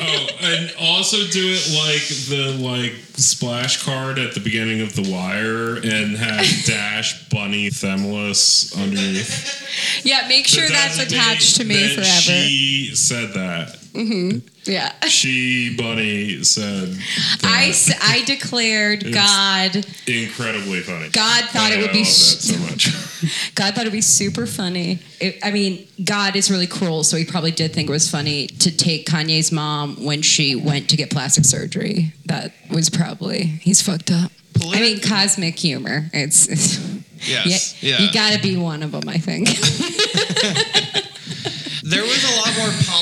[0.00, 5.08] oh, and also do it like the like splash card at the beginning of The
[5.08, 10.04] Wire and have Dash Bunny Themless underneath.
[10.04, 12.04] Yeah, make sure that's attached to me forever.
[12.04, 13.83] She said that.
[13.94, 14.38] Mm-hmm.
[14.64, 14.90] yeah.
[15.06, 16.88] She Bunny said
[17.44, 17.68] I, that.
[17.68, 21.10] s- I declared God incredibly funny.
[21.10, 22.88] God thought it I would be love that so much.
[23.54, 24.98] God thought it'd be super funny.
[25.20, 28.48] It, I mean, God is really cruel, so he probably did think it was funny
[28.48, 32.12] to take Kanye's mom when she went to get plastic surgery.
[32.26, 34.30] That was probably he's fucked up.
[34.72, 36.08] I mean, cosmic humor.
[36.12, 36.78] It's, it's
[37.28, 37.80] yes.
[37.82, 38.06] yeah, Yeah.
[38.06, 39.08] you got to be one of them.
[39.08, 39.48] I think.
[41.82, 42.33] there was a lot more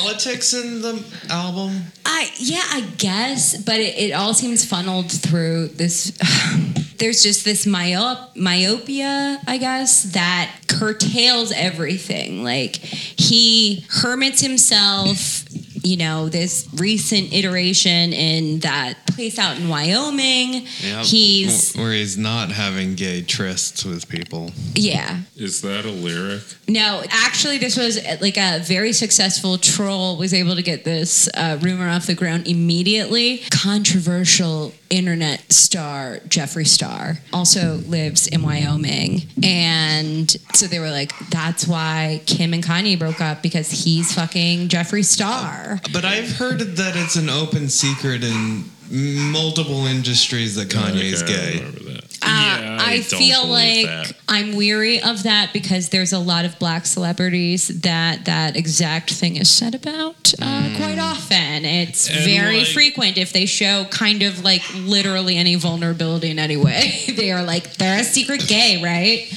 [0.02, 1.82] politics in the album.
[2.04, 6.18] I yeah, I guess, but it, it all seems funneled through this.
[6.98, 12.44] There's just this myop, myopia, I guess, that curtails everything.
[12.44, 15.44] Like he hermits himself.
[15.84, 20.66] You know, this recent iteration in that place out in Wyoming.
[20.80, 21.04] Yep.
[21.04, 24.50] He's where he's not having gay trysts with people.
[24.74, 25.20] yeah.
[25.36, 26.42] Is that a lyric?
[26.68, 31.28] No, actually, this was uh, like a very successful troll was able to get this
[31.34, 33.38] uh, rumor off the ground immediately.
[33.50, 41.66] Controversial internet star Jeffree Star also lives in Wyoming, and so they were like, "That's
[41.66, 46.96] why Kim and Kanye broke up because he's fucking Jeffree Star." But I've heard that
[46.96, 52.00] it's an open secret in multiple industries that Kanye's Okay, I gay.
[52.24, 52.62] Remember that.
[52.62, 54.12] Uh, yeah, I, I, don't feel like that.
[54.28, 59.36] I'm weary of that because there's a lot of black celebrities that that exact thing
[59.36, 61.64] is said about uh, quite often.
[61.64, 66.38] It's And, very like- frequent if they show kind of like literally any vulnerability in
[66.38, 66.92] any way.
[67.08, 69.30] they are like they're a secret gay, right?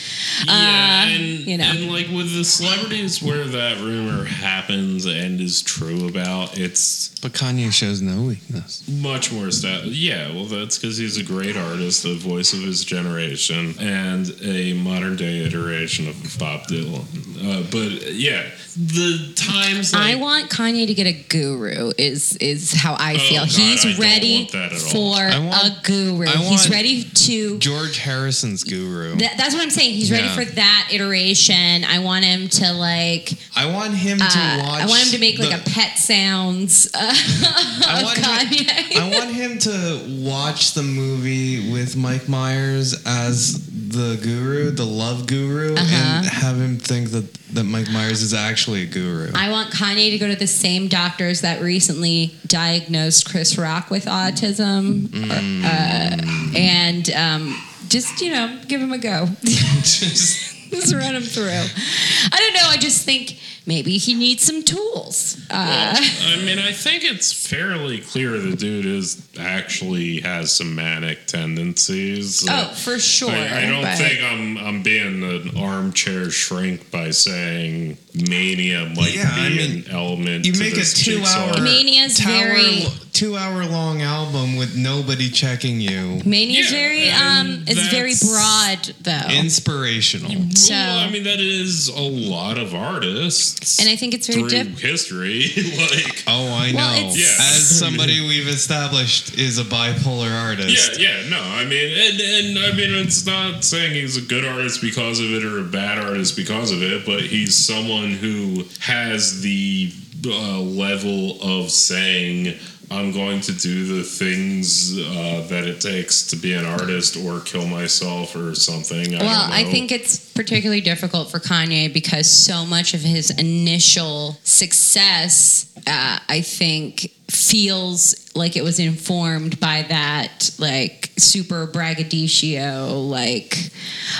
[0.45, 1.63] Yeah, Uh, and, you know.
[1.65, 7.34] and like with the celebrities where that rumor happens and is true about, it's But
[7.34, 8.84] Kanye shows no weakness.
[8.88, 9.86] much more stat.
[9.86, 14.73] Yeah, well, that's because he's a great artist, the voice of his generation, and a
[14.73, 17.05] modern day iteration of Bob Dylan.
[17.38, 18.43] Uh, but yeah,
[18.77, 21.91] the times like, I want Kanye to get a guru.
[21.97, 23.39] Is is how I Oh, feel.
[23.41, 24.89] God, He's I ready want that at all.
[24.89, 26.25] for want- a guru.
[26.27, 29.15] He's ready to George Harrison's guru.
[29.17, 29.93] That, that's what I'm saying.
[29.93, 30.35] He's ready Yeah.
[30.35, 31.83] for that iteration.
[31.85, 33.33] I want him to like.
[33.55, 34.81] I want him to Uh, watch.
[34.81, 38.95] I want him to make like a pet sounds uh, I of want him- Kanye.
[38.97, 45.28] I want him to watch the movie with Mike Myers as the guru, the love
[45.28, 45.95] guru, Uh-huh.
[45.95, 49.32] and have him think that, that Mike Myers is actually a guru.
[49.36, 54.06] I want Kanye to go to the same doctors that recently diagnosed Chris Rock with
[54.06, 55.63] autism, Mm.
[55.63, 59.28] uh, and um, just you know give him a go.
[59.43, 61.47] Just- just run him through.
[61.47, 62.67] I don't know.
[62.69, 65.38] I just think maybe he needs some tools.
[65.49, 71.25] Uh, I mean, I think it's fairly clear the dude is actually has some manic
[71.28, 72.45] tendencies.
[72.49, 73.32] oh, for sure.
[73.32, 79.15] I, I don't but- think I'm I'm being an armchair shrink by saying mania might
[79.15, 80.45] Yeah, be I mean, an element.
[80.45, 81.62] you to make a two-hour jigsaw.
[81.62, 82.84] Mania's very-
[83.15, 86.19] two hour long album with nobody checking you.
[86.25, 89.34] Mania's Yeah, very um it's very broad though.
[89.34, 90.49] Inspirational.
[90.54, 94.41] so Well, I mean, that is a lot of artists and I think it's very
[94.41, 95.45] through diff- history.
[95.80, 96.78] like, Oh, I know.
[96.78, 97.45] Well, it's- Yeah.
[97.56, 100.99] As somebody we've established is a bipolar artist.
[100.99, 104.43] yeah, yeah, no, I mean, and, and I mean, it's not saying he's a good
[104.43, 108.65] artist because of it or a bad artist because of it, but he's someone who
[108.82, 109.91] has the
[110.28, 112.56] uh, level of saying,
[112.91, 117.39] I'm going to do the things uh, that it takes to be an artist or
[117.41, 119.15] kill myself or something.
[119.15, 124.38] I well, I think it's particularly difficult for Kanye because so much of his initial
[124.43, 133.58] success, uh, I think, feels like it was informed by that, like super braggadocio, like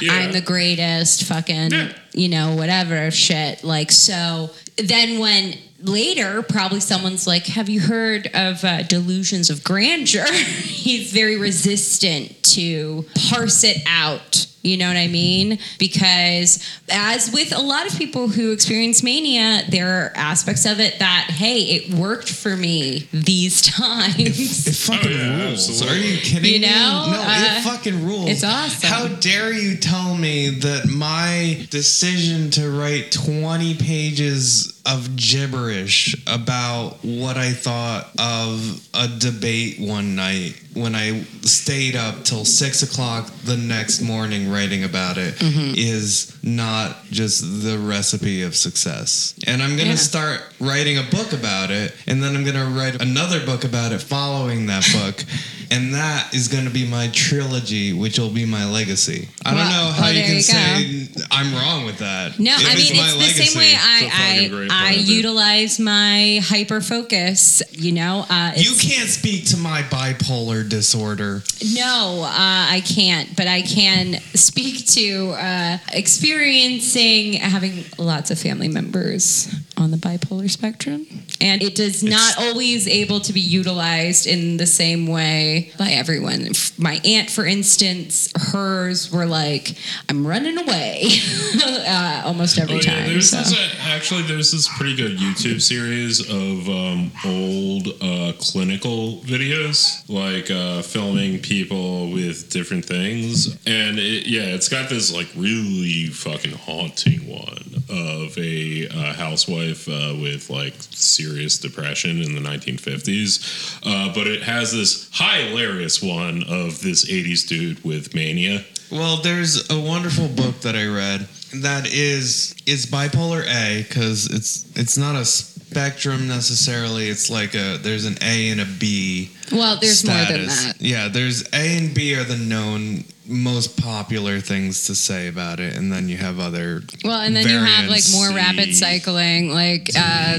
[0.02, 0.14] Yeah.
[0.14, 1.94] I'm the greatest, fucking, Yeah.
[2.14, 3.64] you know, whatever shit.
[3.64, 9.64] Like, so then when later probably someone's like have you heard of uh, delusions of
[9.64, 10.26] grandeur?
[10.32, 17.56] He's very resistant to parse it out you know what i mean because as with
[17.56, 21.94] a lot of people who experience mania there are aspects of it that hey it
[21.94, 25.70] worked for me these times It fucking Oh, yeah, rules.
[25.70, 25.98] absolutely.
[25.98, 26.68] Are you kidding You me?
[26.68, 28.30] know, No, uh, it fucking rules.
[28.30, 28.90] it's awesome.
[28.90, 36.98] How dare you tell me that my decision to write 20 pages of gibberish about
[37.04, 43.32] what I thought of a debate one night when I stayed up till six o'clock
[43.46, 45.36] the next morning writing about it
[45.78, 46.56] is Mm-hmm.
[46.56, 49.34] not just the recipe of success.
[49.48, 50.12] And I'm going to Yeah.
[50.14, 53.92] start writing a book about it, and then I'm going to write another book about
[53.92, 55.24] it following that book.
[55.72, 59.30] And that is going to be my trilogy, which will be my legacy.
[59.46, 62.40] I don't know how well, you can you say I'm wrong with that.
[62.40, 66.40] No, I mean it's the same way It's a fucking I I, I utilize my
[66.44, 67.62] hyper focus.
[67.72, 71.44] You know, uh, you can't speak to my bipolar disorder.
[71.74, 78.68] No, uh, I can't, but I can speak to uh, experiencing having lots of family
[78.68, 81.06] members on the bipolar spectrum.
[81.42, 86.48] And it is not always able to be utilized in the same way by everyone.
[86.78, 89.76] My aunt, for instance, hers were like,
[90.10, 91.04] I'm running away
[91.62, 93.10] uh, almost every Oh, yeah, time.
[93.10, 93.38] there's so.
[93.38, 100.08] this, uh, actually, there's this pretty good YouTube series of um, old uh, clinical videos,
[100.10, 103.54] like uh, filming people with different things.
[103.68, 109.88] And it, yeah, it's got this like really fucking haunting one of a uh, housewife
[109.90, 111.25] uh, with like serious
[111.62, 113.80] depression in the 1950s.
[113.84, 118.64] Uh, but it has this hilarious one of this 80s dude with mania.
[118.92, 121.28] Well, there's a wonderful book that I read
[121.62, 127.10] that is is bipolar A because it's it's not a spectrum necessarily.
[127.10, 129.32] It's like a there's an A and a B.
[129.52, 130.76] well, there's more than that.
[130.80, 135.76] Yeah, there's A and B are the known most popular things to say about it,
[135.76, 136.82] and then you have other.
[137.04, 138.14] Well, and then you have like variants.
[138.14, 140.38] more rapid cycling, like uh,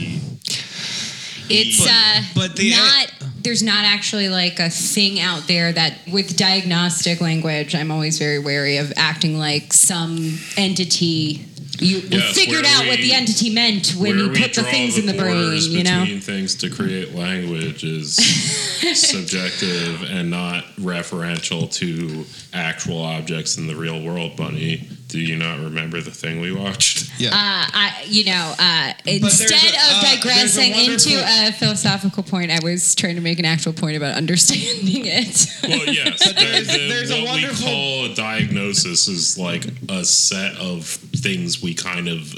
[1.49, 3.13] it's But- uh, but the- not.
[3.43, 7.77] There's not actually like a thing out there that with diagnostic language.
[7.77, 11.45] I'm always very wary of acting like some entity.
[11.79, 14.71] You we Yes, figured where out what the entity meant when you put the draw
[14.71, 15.53] things in the brain.
[15.63, 16.07] You know.
[16.21, 18.17] things to create language is
[18.95, 24.37] subjective and not referential to actual objects in the real world.
[24.37, 27.11] Bunny, do you not remember the thing we watched?
[27.19, 27.29] Yeah.
[27.29, 32.23] Uh, I, you know, uh, instead a- of uh, there's a digressing into a philosophical
[32.23, 35.47] point, I was trying to make an actual point about understanding it.
[35.63, 36.19] Well, yes.
[36.29, 40.57] the- there's- the- there's a what wonderful- we call a diagnosis is like a set
[40.57, 42.35] of things we kind of.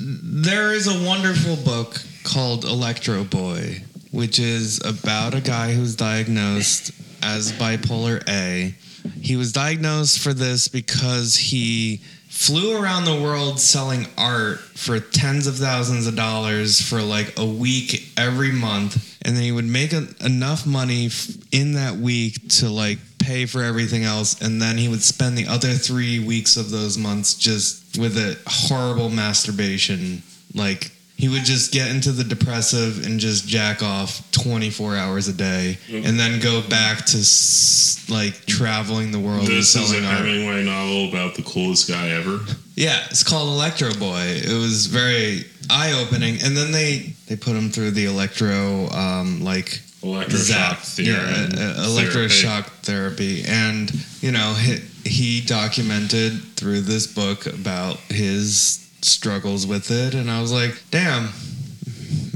[0.00, 6.92] There is a wonderful book called Electro Boy, which is about a guy who's diagnosed
[7.22, 8.74] as bipolar A.
[9.20, 15.46] He was diagnosed for this because he flew around the world selling art for tens
[15.46, 19.18] of thousands of dollars for like a week every month.
[19.22, 23.46] And then he would make a, enough money f- in that week to like pay
[23.46, 24.40] for everything else.
[24.40, 28.38] And then he would spend the other 3 weeks of those months just with a
[28.46, 30.22] horrible masturbation
[30.54, 35.32] like he would just get into the depressive and just jack off 24 hours a
[35.32, 39.94] day and then go back to s- like traveling the world This and is a
[39.94, 40.18] selling art.
[40.24, 42.38] Hemingway novel about the coolest guy ever.
[42.76, 44.22] Yeah, it's called Electro Boy.
[44.44, 49.42] It was very eye opening, and then they they put him through the electro um,
[49.42, 51.08] like Electroshock theory.
[51.08, 53.90] yeah, uh, electroshock therapy, and
[54.22, 60.40] you know he, he documented through this book about his struggles with it, and I
[60.40, 61.30] was like, damn.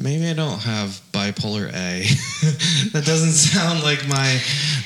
[0.01, 2.03] Maybe I don't have bipolar A.
[2.92, 4.40] that doesn't sound like my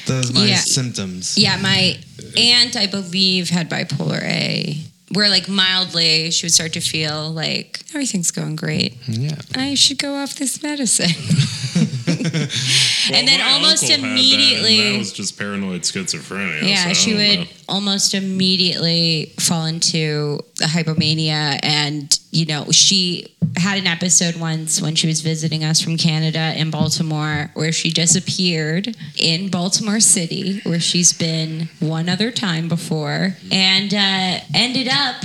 [0.06, 0.56] those my Yeah.
[0.56, 1.38] symptoms.
[1.38, 1.96] Yeah, my
[2.36, 4.78] aunt, I believe, had bipolar A,
[5.12, 8.98] where like mildly she would start to feel like everything's going great.
[9.08, 9.36] Yeah.
[9.54, 11.08] I should go off this medicine.
[13.10, 16.68] Well, and then almost uncle had that, immediately- that was just paranoid schizophrenia.
[16.68, 17.46] yeah, so she would know.
[17.68, 21.58] almost immediately fall into a hypomania.
[21.62, 23.26] And, you know, she
[23.56, 27.90] had an episode once when she was visiting us from Canada in Baltimore where she
[27.90, 35.16] disappeared in Baltimore City, where she's been one other time before, and uh, ended up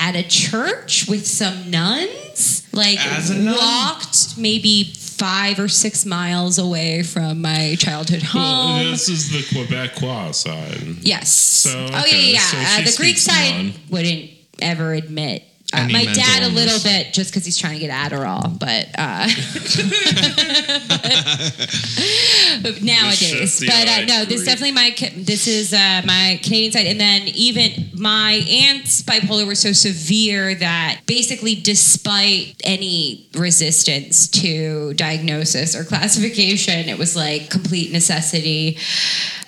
[0.00, 2.66] at a church with some nuns.
[2.72, 3.54] Like, As a nun?
[3.56, 8.42] walked maybe five or six miles away from my childhood home.
[8.42, 11.02] Well, this is the Quebecois side.
[11.02, 11.32] Yes.
[11.32, 12.40] So, oh okay, yeah, yeah.
[12.40, 13.72] so uh, the Greek side non.
[13.90, 15.44] wouldn't ever admit.
[15.74, 19.26] Uh, my dad a little bit just because he's trying to get Adderall, but, uh,
[22.62, 23.60] but nowadays.
[23.60, 27.22] But uh, no, this is definitely my this is uh, my Canadian side, and then
[27.28, 35.84] even my aunt's bipolar was so severe that basically, despite any resistance to diagnosis or
[35.84, 38.78] classification, it was like complete necessity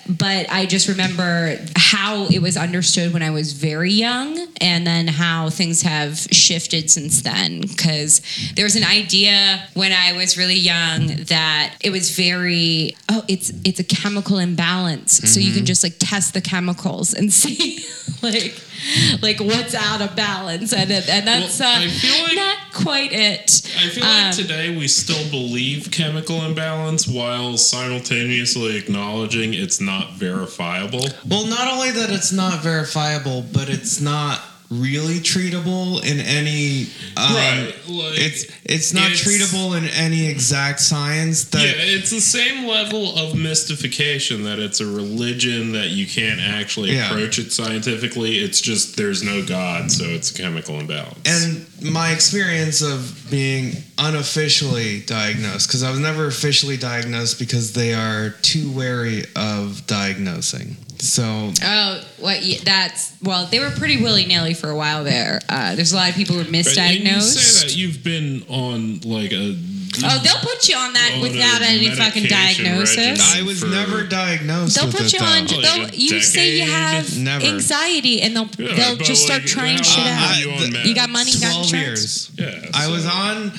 [0.09, 5.07] but I just remember how it was understood when I was very young, and then
[5.07, 7.61] how things have shifted since then.
[7.61, 8.21] Because
[8.55, 13.51] there was an idea when I was really young that it was very oh, it's
[13.63, 15.65] it's a chemical imbalance, so you can mm-hmm.
[15.65, 17.85] just like test the chemicals and see
[18.21, 18.59] like
[19.21, 22.57] like what's out of balance, and it- and that's Well, uh, I feel like- not
[22.73, 23.61] quite it.
[23.83, 30.13] I feel Um, like today we still believe chemical imbalance while simultaneously acknowledging it's not
[30.15, 31.07] verifiable.
[31.25, 36.87] Well, not only that it's not verifiable, but it's not really treatable in any.
[37.15, 41.45] Um, Right, like, it's it's not it's- treatable in any exact science.
[41.45, 46.41] That yeah, it's the same level of mystification that it's a religion that you can't
[46.41, 47.09] actually Yeah.
[47.09, 48.39] approach it scientifically.
[48.39, 51.17] It's just there's no God, so it's a chemical imbalance.
[51.25, 57.93] And my experience of being unofficially diagnosed, because I was never officially diagnosed because they
[57.93, 60.75] are too wary of diagnosing.
[61.01, 62.43] So Oh, what?
[62.43, 63.45] Yeah, that's well.
[63.45, 65.39] They were pretty willy nilly for a while there.
[65.49, 67.05] Uh, there's a lot of people who were Right, and misdiagnosed.
[67.05, 69.55] you say that you've been on like a
[70.03, 73.35] Oh, they'll put you on that on without any fucking diagnosis.
[73.35, 74.75] I was For- never diagnosed.
[74.75, 75.45] They'll with put it, you on.
[75.47, 75.55] though.
[75.55, 77.43] Like They'll, you say you have Never.
[77.45, 80.39] anxiety, and they'll Yeah, they'll but, just start like, trying how shit out.
[80.39, 82.29] you You got money, you got 12 insurance.
[82.37, 82.63] years.
[82.63, 83.51] Yeah, I was on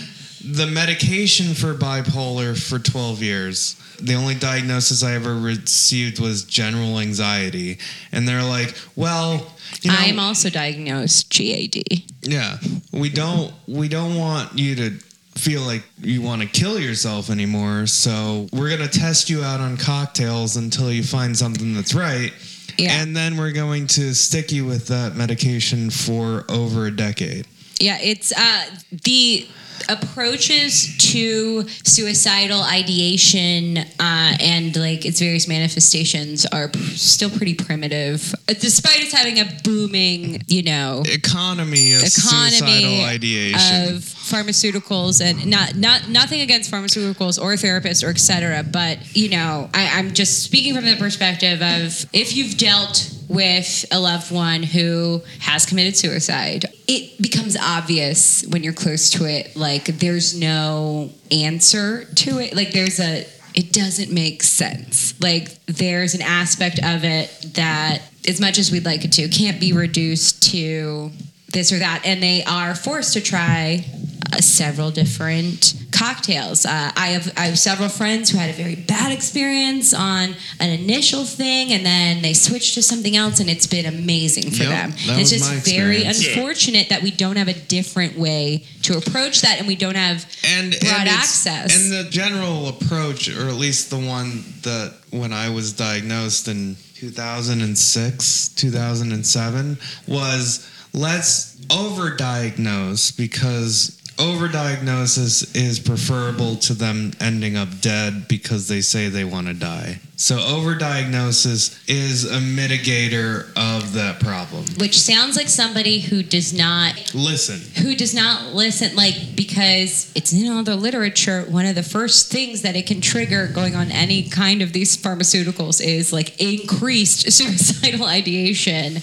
[0.53, 3.75] the medication for bipolar for 12 years.
[4.01, 7.79] The only diagnosis I ever received was general anxiety.
[8.13, 12.03] And they're like, well, you know, I am also diagnosed GAD.
[12.23, 12.57] yeah,
[12.93, 14.91] we don't we don't want you to
[15.35, 17.87] feel like you want to kill yourself anymore.
[17.87, 22.33] So we're going to test you out on cocktails until you find something that's right.
[22.79, 22.93] Yeah.
[22.93, 27.47] And then we're going to stick you with that medication for over a decade.
[27.81, 29.47] Yeah, it's uh, the
[29.89, 38.35] approaches to suicidal ideation uh, and like its various manifestations are p- still pretty primitive,
[38.49, 43.97] uh, despite us having a booming, you know, Economy of economy suicidal ideation.
[43.97, 48.65] of pharmaceuticals and not not nothing against pharmaceuticals or therapists or etc.
[48.71, 53.85] But you know, I, I'm just speaking from the perspective of if you've dealt with
[53.93, 59.55] a loved one who has committed suicide, it becomes obvious when you're close to it.
[59.57, 62.57] Like there's no answer to it.
[62.57, 65.21] Like there's a it doesn't make sense.
[65.21, 69.59] Like there's an aspect of it that, as much as we'd like it to, can't
[69.59, 71.11] be reduced to
[71.53, 72.03] this or that.
[72.05, 73.85] And they are forced to try
[74.33, 76.65] uh, several different cocktails.
[76.67, 80.71] Uh, I have I have several friends who had a very bad experience on an
[80.71, 84.71] initial thing, and then they switched to something else, and it's been amazing for Yep,
[84.71, 84.91] them.
[85.07, 86.23] that it's was just my very experience.
[86.27, 86.33] Yeah.
[86.35, 90.25] unfortunate that we don't have a different way to approach that, and we don't have
[90.45, 91.75] and broad and access.
[91.75, 96.77] And the general approach, or at least the one that when I was diagnosed in
[96.97, 108.69] 2006, 2007, was let's overdiagnose because overdiagnosis is preferable to them ending up dead because
[108.69, 110.01] they say they want to die.
[110.21, 114.65] So overdiagnosis is a mitigator of that problem.
[114.79, 117.61] which sounds like somebody who does not Listen.
[117.83, 122.33] who does not listen like because it's in all the literature one of the first
[122.33, 127.31] things that it can trigger going on any kind of these pharmaceuticals is like increased
[127.33, 128.97] suicidal ideation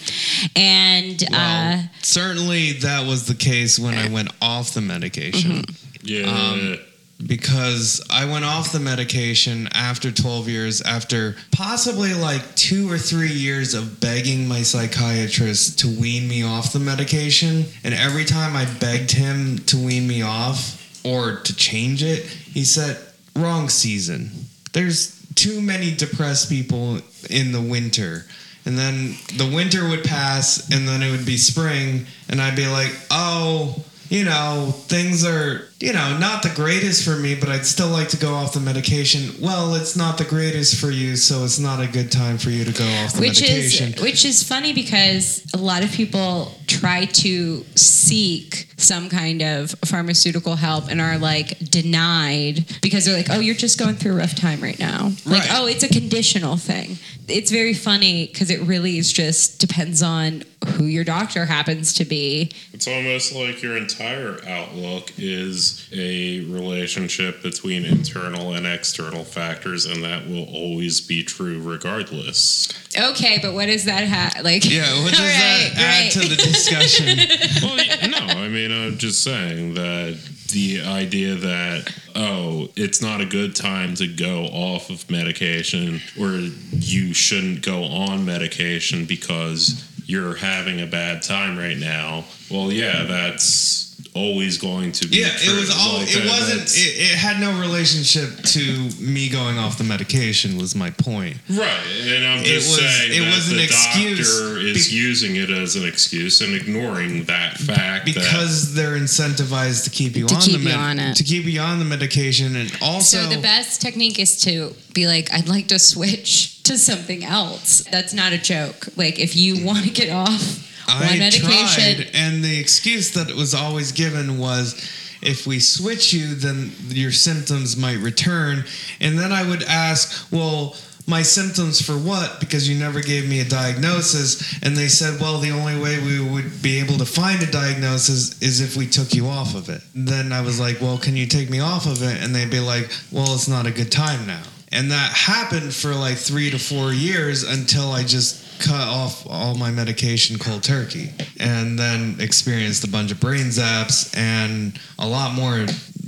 [0.56, 5.64] and uh Well, certainly that was the case when I went off the medication.
[6.04, 6.26] Yeah.
[6.28, 6.78] Um,
[7.26, 13.32] because I went off the medication after 12 years, after possibly like two or three
[13.32, 17.66] years of begging my psychiatrist to wean me off the medication.
[17.84, 22.64] And every time I begged him to wean me off or to change it, he
[22.64, 22.98] said,
[23.36, 24.32] wrong season.
[24.74, 27.00] There's too many depressed people
[27.30, 28.26] in the winter.
[28.66, 32.68] And then the winter would pass, and then it would be spring, and I'd be
[32.68, 37.64] like, oh, you know, things are, you know, not the greatest for me, but I'd
[37.66, 39.36] still like to go off the medication.
[39.40, 42.66] Well, it's not the greatest for you, so it's not a good time for you
[42.66, 43.94] to go off the which medication.
[43.94, 49.72] is which is funny because a lot of people try to seek some kind of
[49.86, 54.16] pharmaceutical help and are like denied because they're like oh you're just going through a
[54.18, 55.50] rough time right now like Right.
[55.54, 60.44] oh it's a conditional thing it's very funny because it really is just depends on
[60.76, 67.42] who your doctor happens to be It's almost like your entire outlook is a relationship
[67.42, 72.70] between internal and external factors, and that will always be true regardless.
[72.98, 76.12] okay but what does that have like yeah, what does all that right, add right.
[76.12, 77.18] to the discussion?
[77.62, 77.76] well,
[78.10, 80.18] no, I mean, I'm just saying that
[80.52, 86.30] the idea that, oh, it's not a good time to go off of medication or
[86.72, 92.26] you shouldn't go on medication because you're having a bad time right now.
[92.50, 93.85] Well, yeah, that's
[94.16, 95.54] always going to be Yeah, true.
[95.54, 96.00] it was all.
[96.00, 96.62] Like, it wasn't.
[96.64, 100.58] It, it had no relationship to me going off the medication.
[100.58, 101.38] Was my point.
[101.50, 101.68] Right,
[102.08, 104.96] and I'm It just was- saying it that was an the excuse doctor is be-
[104.96, 110.16] using it as an excuse and ignoring that fact that because they're incentivized to keep
[110.16, 111.16] you To on keep the you on it.
[111.18, 115.08] to keep you on the medication, and also So the best technique is to be
[115.08, 117.84] like, I'd like to switch to something else.
[117.92, 118.88] That's not a joke.
[118.96, 123.34] Like if you want to get off one I medication, tried, and the excuse that
[123.36, 125.02] was always given was.
[125.22, 128.64] If we switch you, then your symptoms might return.
[129.00, 130.76] And then I would ask, well,
[131.08, 132.40] my symptoms for what?
[132.40, 134.60] Because you never gave me a diagnosis.
[134.62, 138.40] And they said, well, the only way we would be able to find a diagnosis
[138.42, 139.82] is if we took you off of it.
[139.96, 142.22] Then I was like, well, can you take me off of it?
[142.22, 144.44] And they'd be like, well, it's not a good time now.
[144.72, 149.56] And that happened for like three to four years until I just cut off all
[149.56, 155.34] my medication cold turkey and then experienced a bunch of brain zaps and a lot
[155.34, 155.66] more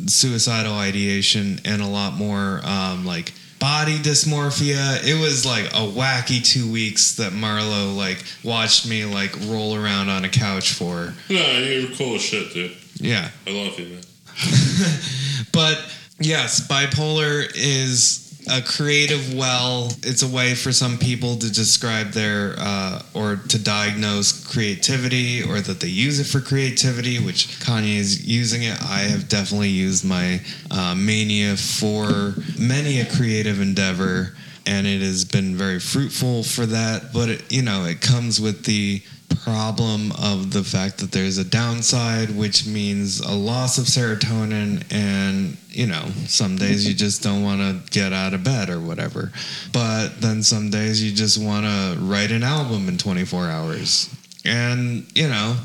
[0.07, 6.43] suicidal ideation and a lot more um, like body dysmorphia it was like a wacky
[6.43, 11.57] two weeks that marlo like watched me like roll around on a couch for No,
[11.59, 12.71] you're cool as shit, dude.
[12.95, 14.03] yeah I love you, man.
[15.51, 19.91] but yes, bipolar is a creative well.
[20.03, 25.59] It's a way for some people to describe their uh, or to diagnose creativity, or
[25.61, 27.19] that they use it for creativity.
[27.19, 28.81] Which Kanye is using it.
[28.81, 30.41] I have definitely used my
[30.71, 34.35] uh, mania for many a creative endeavor.
[34.69, 38.65] And it has been very fruitful for that, but it, you know it comes with
[38.65, 39.01] the
[39.37, 45.57] problem of the fact that there's a downside, which means a loss of serotonin, and
[45.69, 49.31] you know, some days you just don't want to get out of bed or whatever.
[49.71, 54.09] But then some days you just want to write an album in 24 hours.
[54.43, 55.55] And, you know,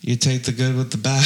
[0.00, 1.24] you take the good with the bad.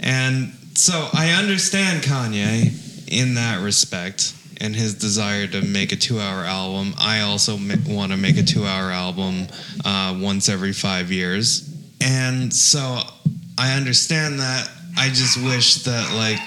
[0.00, 6.18] and so I understand Kanye in that respect and his desire to make a two
[6.20, 6.94] hour album.
[6.98, 9.46] I also ma- want to make a two hour album
[9.84, 11.72] uh, once every five years.
[12.00, 13.00] And so
[13.58, 14.68] I understand that.
[14.98, 16.38] I just wish that, like,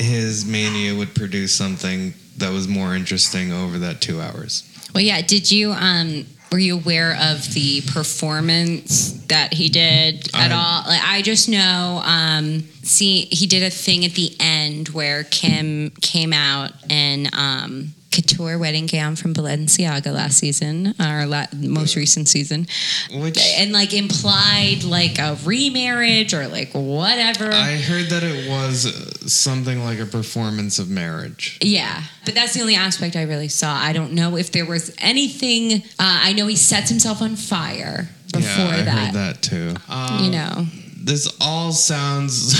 [0.00, 4.62] his mania would produce something that was more interesting over that two hours.
[4.94, 5.20] well, yeah.
[5.22, 10.82] Did you um were you aware of the performance that he did at I- all?
[10.88, 15.90] Like, I just know, um, see, he did a thing at the end where Kim
[16.00, 22.28] came out in um, couture wedding gown from Balenciaga last season, our la- most recent
[22.28, 22.66] season,
[23.12, 27.50] Which and like implied like a remarriage or like whatever.
[27.52, 31.58] I heard that it was uh, something like a performance of marriage.
[31.62, 33.74] Yeah, but that's the only aspect I really saw.
[33.74, 35.82] I don't know if there was anything.
[35.98, 39.06] Uh, I know he sets himself on fire before yeah, I that.
[39.06, 39.74] heard that too.
[39.88, 40.66] Um, You know,
[40.98, 42.54] this all sounds.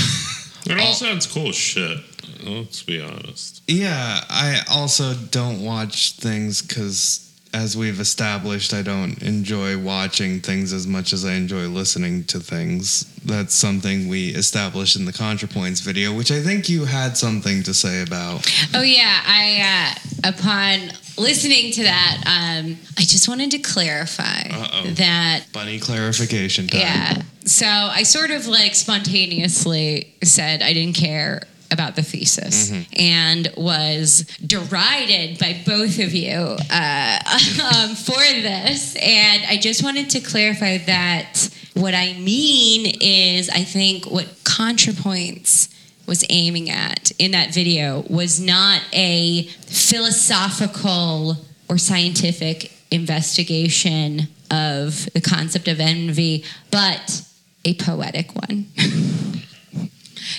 [0.67, 1.99] It all sounds cool as shit.
[2.43, 3.63] Let's be honest.
[3.67, 7.28] yeah, I also don't watch things because,
[7.59, 12.39] as we've established, I don't enjoy watching things as much as I enjoy listening to
[12.39, 13.05] things.
[13.25, 17.75] That's something we established in the ContraPoints video, which I think you had something to
[17.75, 18.47] say about.
[18.75, 19.21] oh yeah.
[19.27, 24.85] I uh, upon listening to that, um, I just wanted to clarify Uh-oh.
[24.93, 26.81] that Bunny clarification time.
[26.81, 27.23] Yeah.
[27.45, 34.21] So I sort of like spontaneously said I didn't care about the thesis and was
[34.45, 37.19] derided by both of you uh,
[37.77, 38.97] um, for this.
[38.97, 45.75] And I just wanted to clarify that what I mean is I think what ContraPoints
[46.07, 51.37] was aiming at in that video was not a philosophical
[51.69, 57.23] or scientific investigation of the concept of envy, but
[57.65, 58.67] a poetic one.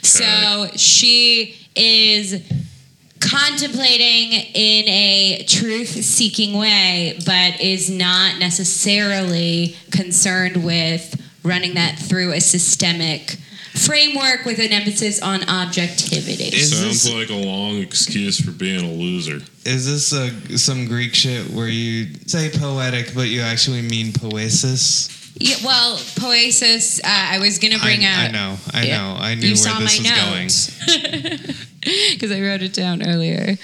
[0.03, 2.41] So she is
[3.19, 12.33] contemplating in a truth seeking way, but is not necessarily concerned with running that through
[12.33, 13.37] a systemic
[13.73, 16.45] framework with an emphasis on objectivity.
[16.45, 19.41] Is Sounds this- like a long excuse for being a loser.
[19.65, 25.09] Is this a, some Greek shit where you say poetic, but you actually mean poesis?
[25.39, 26.99] Yeah, well, poesis.
[26.99, 28.29] Uh, I was going to bring I, up.
[28.29, 28.97] I know, I Yeah.
[28.97, 31.55] know, I knew You where this was going.
[32.11, 33.57] because I wrote it down earlier.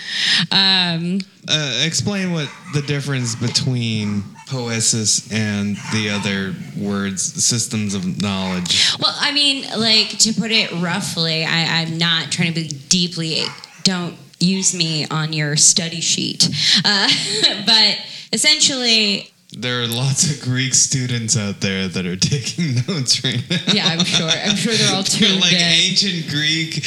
[0.51, 8.95] Um, Uh, explain what the difference between poesis and the other words, systems of knowledge.
[8.99, 13.43] well, I mean, like to put it roughly, I, I'm not trying to be deeply.
[13.83, 16.49] Don't use me on your study sheet,
[16.85, 17.09] uh,
[17.65, 17.97] but
[18.33, 23.73] essentially, There are lots of Greek students out there that are taking notes right now.
[23.73, 24.27] yeah, I'm sure.
[24.27, 25.61] I'm sure they're all They're like in.
[25.61, 26.85] ancient Greek.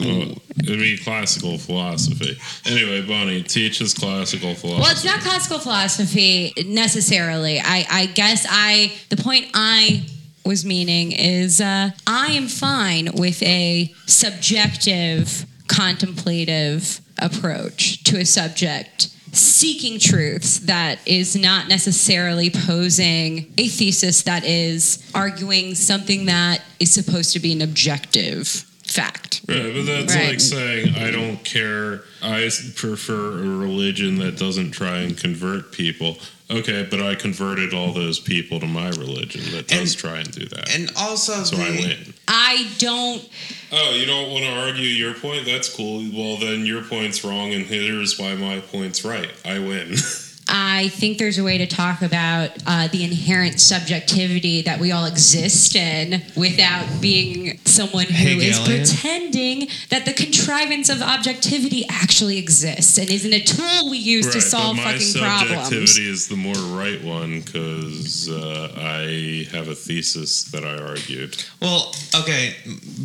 [0.00, 2.38] Well, it'd be classical philosophy.
[2.64, 4.82] Anyway, Bonnie teaches classical philosophy.
[4.82, 7.60] Well, it's not classical philosophy necessarily.
[7.60, 10.06] I, I guess I the point I
[10.44, 19.08] was meaning is uh, I am fine with a subjective, contemplative approach to a subject.
[19.36, 26.92] Seeking truths that is not necessarily posing a thesis that is arguing something that is
[26.94, 29.42] supposed to be an objective fact.
[29.46, 30.28] Right, but that's Right.
[30.30, 32.02] like saying I don't care.
[32.22, 36.18] I prefer a religion that doesn't try and convert people.
[36.50, 40.30] Okay, but I converted all those people to my religion that does And- try and
[40.32, 40.70] do that.
[40.74, 42.14] And also, so the, I win.
[42.28, 43.28] I don't
[43.72, 45.44] Oh, you don't want to argue your point?
[45.44, 46.04] That's cool.
[46.12, 49.30] Well, then your point's wrong, and here's why my point's right.
[49.44, 49.96] I win.
[50.58, 55.04] I think there's a way to talk about uh, the inherent subjectivity that we all
[55.04, 58.86] exist in without being someone who is Hegelian.
[58.86, 64.38] pretending that the contrivance of objectivity actually exists and isn't a tool we use to
[64.38, 65.98] Right, solve but my fucking subjectivity problems.
[65.98, 71.36] is the more right one because uh, I have a thesis that I argued.
[71.60, 72.54] well, okay.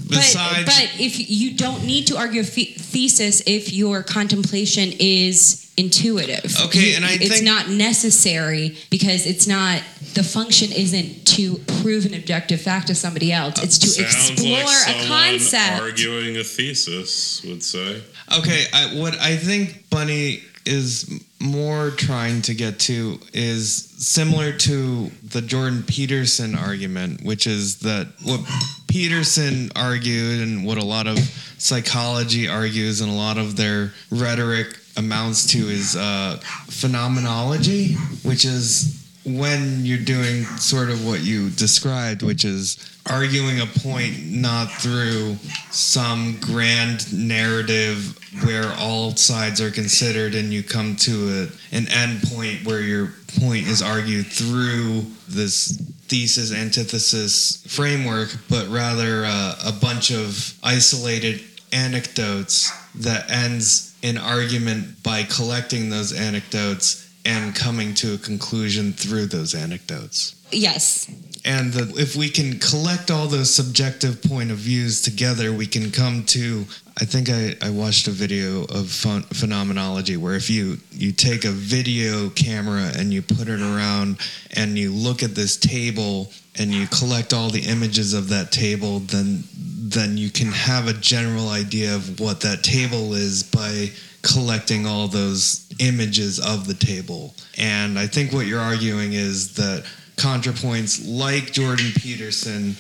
[0.08, 6.55] Besides, but if you don't need to argue a thesis if your contemplation is intuitive.
[6.65, 9.82] Okay, You- and I it's think- not necessary because it's not
[10.13, 13.61] the function isn't to prove an objective fact to somebody else.
[13.63, 15.82] It's to Sounds explore like a concept.
[15.82, 18.01] arguing a thesis would say.
[18.38, 21.09] Okay, I, what I think Bunny is
[21.39, 28.07] more trying to get to is similar to the Jordan Peterson argument, which is that
[28.24, 28.41] what
[28.88, 31.17] Peterson argued and what a lot of
[31.57, 38.97] psychology argues and a lot of their rhetoric amounts to is uh, phenomenology, which is
[39.25, 42.77] when you're doing sort of what you described, which is
[43.09, 45.35] arguing a point not through
[45.69, 52.21] some grand narrative where all sides are considered and you come to a, an end
[52.23, 55.77] point where your point is argued through this
[56.07, 65.04] thesis antithesis framework, but rather uh, a bunch of isolated anecdotes that ends an argument
[65.04, 70.36] by collecting those anecdotes and coming to a conclusion through those anecdotes.
[70.52, 71.10] yes.
[71.43, 75.91] And the, if we can collect all those subjective point of views together, we can
[75.91, 76.66] come to.
[76.99, 81.45] I think I, I watched a video of phen- phenomenology where if you you take
[81.45, 84.20] a video camera and you put it around
[84.56, 88.99] and you look at this table and you collect all the images of that table,
[88.99, 89.43] then
[89.91, 95.07] then you can have a general idea of what that table is by collecting all
[95.07, 97.33] those images of the table.
[97.57, 99.85] And I think what you're arguing is that
[100.17, 102.75] ContraPoints like Jordan Peterson,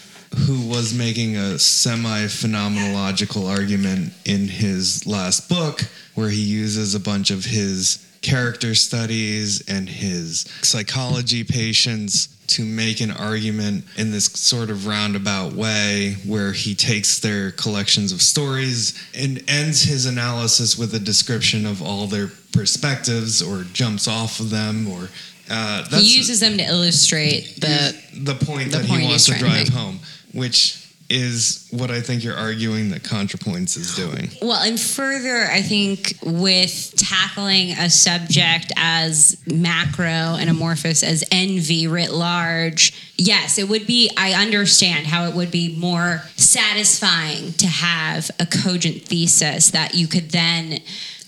[0.45, 5.81] who was making a semi phenomenological argument in his last book,
[6.15, 12.99] where he uses a bunch of his character studies and his psychology patients to make
[12.99, 19.01] an argument in this sort of roundabout way where he takes their collections of stories
[19.15, 24.49] and ends his analysis with a description of all their perspectives or jumps off of
[24.49, 25.07] them or
[25.49, 29.33] uh, he uses them to illustrate the the point the that point he wants to
[29.33, 29.99] trying to drive home,
[30.33, 30.80] which
[31.11, 34.29] is what I think you're arguing that ContraPoints is doing.
[34.41, 41.87] Well, and further, I think with tackling a subject as macro and amorphous as envy
[41.87, 47.67] writ large, yes, it would be, I understand how it would be more satisfying to
[47.67, 50.79] have a cogent thesis that you could then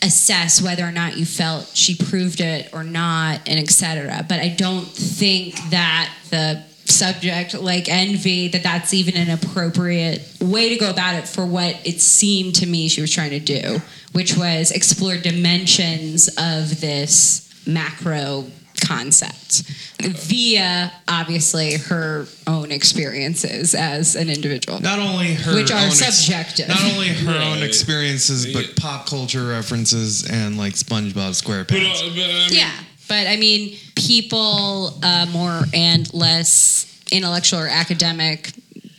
[0.01, 4.49] assess whether or not you felt she proved it or not and etc but i
[4.49, 10.89] don't think that the subject like envy that that's even an appropriate way to go
[10.89, 13.79] about it for what it seemed to me she was trying to do
[14.11, 18.45] which was explore dimensions of this macro
[18.86, 19.63] concept
[20.01, 25.99] via obviously her own experiences as an individual Not only her Which are own ex-
[26.17, 26.67] subjective.
[26.67, 32.01] not only her own experiences, but pop culture references and like SpongeBob But, SquarePants.
[32.01, 32.71] uh, but I mean, yeah
[33.08, 38.51] but i mean people uh, more and less intellectual or academic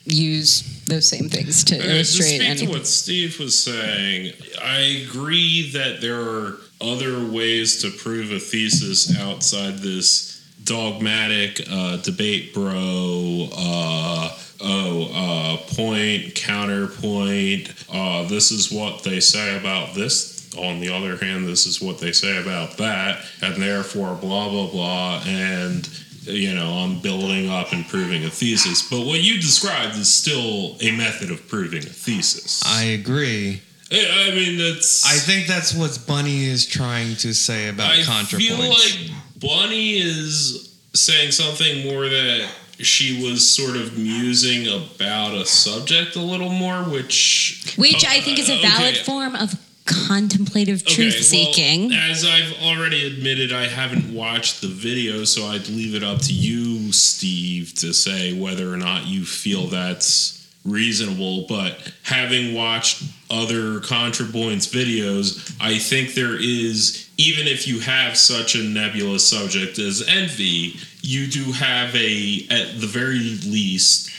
[0.05, 2.69] use those same things to to illustrate speak to anything.
[2.69, 4.33] what Steve was saying,
[4.63, 11.99] I agree that there are other ways to prove a thesis outside this dogmatic uh,
[11.99, 13.49] debate, bro.
[13.57, 17.73] Uh, oh, uh, point, counterpoint.
[17.93, 20.34] Uh, this is what they say about this.
[20.57, 24.71] On the other hand, this is what they say about that, and therefore, blah blah
[24.71, 25.89] blah, and
[26.23, 28.89] you know, I'm building up and proving a thesis.
[28.89, 32.63] But what you described is still a method of proving a thesis.
[32.65, 33.61] I agree.
[33.93, 35.05] I, I mean, that's.
[35.05, 38.37] I think that's what Bunny is trying to say about I ContraPoints.
[38.39, 42.49] feel like Bunny is saying something more that
[42.79, 47.75] she was sort of musing about a subject a little more, which.
[47.77, 49.03] Which Oh, I think is a uh, valid okay.
[49.05, 49.55] form of
[49.87, 51.93] contemplative Okay, truth well, seeking.
[51.93, 56.33] as I've already admitted, I haven't watched the video, so I'd leave it up to
[56.33, 61.47] you, Steve, to say whether or not you feel that's reasonable.
[61.49, 68.55] But having watched other ContraPoints videos, I think there is, even if you have such
[68.55, 74.11] a nebulous subject as envy, you do have a, at the very least,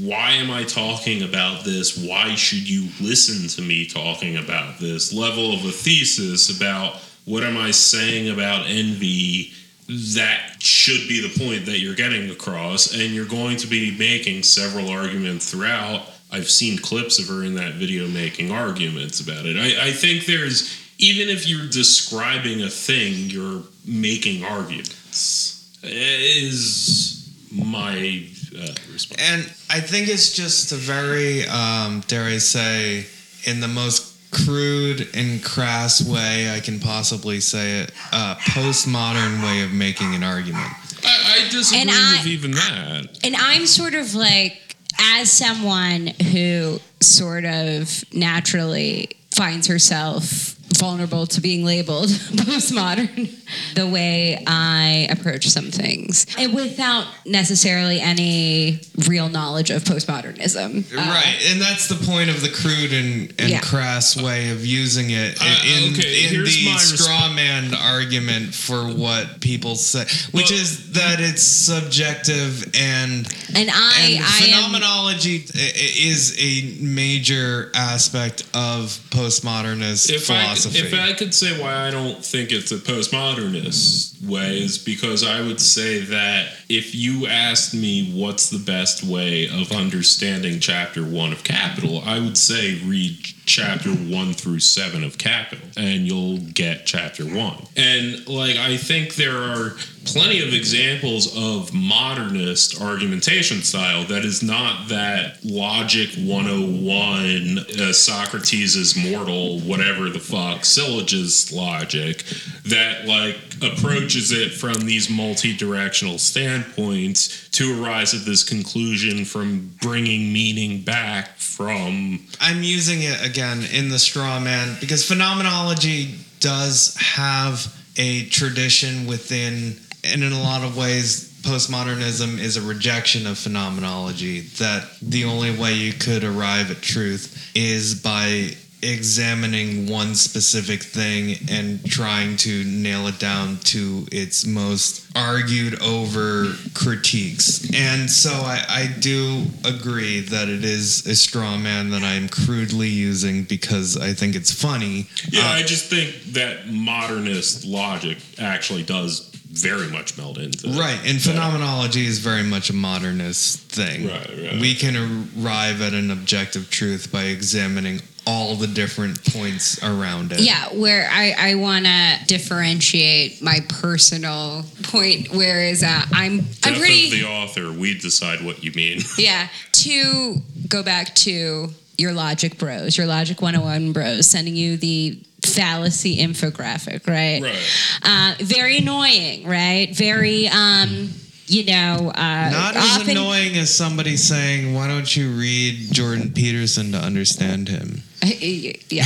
[0.00, 1.96] why am I talking about this?
[1.96, 5.12] Why should you listen to me talking about this?
[5.12, 9.52] Level of a thesis about what am I saying about envy
[9.88, 14.42] that should be the point that you're getting across, and you're going to be making
[14.42, 16.02] several arguments throughout.
[16.30, 19.56] I've seen clips of her in that video making arguments about it.
[19.56, 28.26] I, I think there's, even if you're describing a thing, you're making arguments, is my
[28.56, 29.20] uh, response.
[29.20, 33.06] And I think it's just a very, um, dare I say,
[33.44, 39.62] in the most crude and crass way I can possibly say it, uh, postmodern way
[39.62, 40.66] of making an argument.
[41.04, 43.18] I, I disagree And I- with even that.
[43.24, 44.60] and I'm sort of like,
[45.00, 52.08] as someone who sort of naturally finds herself vulnerable to being labeled
[52.54, 53.30] postmodern,
[53.74, 60.92] the way I approach some things, and without necessarily any real knowledge of postmodernism.
[60.92, 63.60] Uh, right, and that's the point of the crude and, and Yeah.
[63.60, 68.54] crass way of using it Uh, in, okay, in here's the my straw man argument
[68.54, 75.44] for what people say, which Well- is that it's subjective and and I, and phenomenology
[75.54, 80.63] i- i- is a major aspect of postmodernist If philosophy.
[80.63, 85.24] I, if I could say why I don't think it's a postmodernist way is because
[85.24, 91.02] I would say that if you asked me what's the best way of understanding chapter
[91.02, 96.38] one of Capital, I would say read chapter one through seven of Capital and you'll
[96.38, 97.66] get chapter one.
[97.76, 104.42] And like I think there are plenty of examples of modernist argumentation style that is
[104.42, 112.24] not that logic 101 uh, Socrates is mortal whatever the fuck syllogist logic
[112.64, 120.32] that like approaches it from these multi-directional standpoints to arise at this conclusion from bringing
[120.32, 127.74] meaning back from I'm using it again in the straw man because phenomenology does have
[127.96, 134.40] a tradition within, and in a lot of ways, postmodernism is a rejection of phenomenology.
[134.40, 141.36] That the only way you could arrive at truth is by examining one specific thing
[141.50, 147.70] and trying to nail it down to its most argued over critiques.
[147.74, 152.88] And so I, I do agree that it is a straw man that I'm crudely
[152.88, 155.06] using because I think it's funny.
[155.30, 160.68] Yeah, Uh, I just think that modernist logic actually does very much meld into.
[160.70, 164.08] Right, and phenomenology is very much a modernist thing.
[164.08, 164.60] Right, right.
[164.60, 164.96] We can
[165.38, 170.40] arrive at an objective truth by examining all the different points around it.
[170.40, 177.06] Yeah, where I, I want to differentiate my personal point, whereas uh, I'm I'm pretty
[177.06, 179.00] of the author, we decide what you mean.
[179.18, 179.48] yeah.
[179.72, 180.36] To
[180.68, 181.68] go back to
[181.98, 187.42] your logic bros, your logic 101 bros, sending you the fallacy infographic, right?
[187.42, 187.58] Right.
[188.02, 189.94] Uh, very annoying, right?
[189.94, 191.10] Very um,
[191.46, 196.32] you know, uh, Not as often- annoying as somebody saying, "Why don't you read Jordan
[196.32, 198.02] Peterson to understand him?"
[198.88, 199.04] yeah.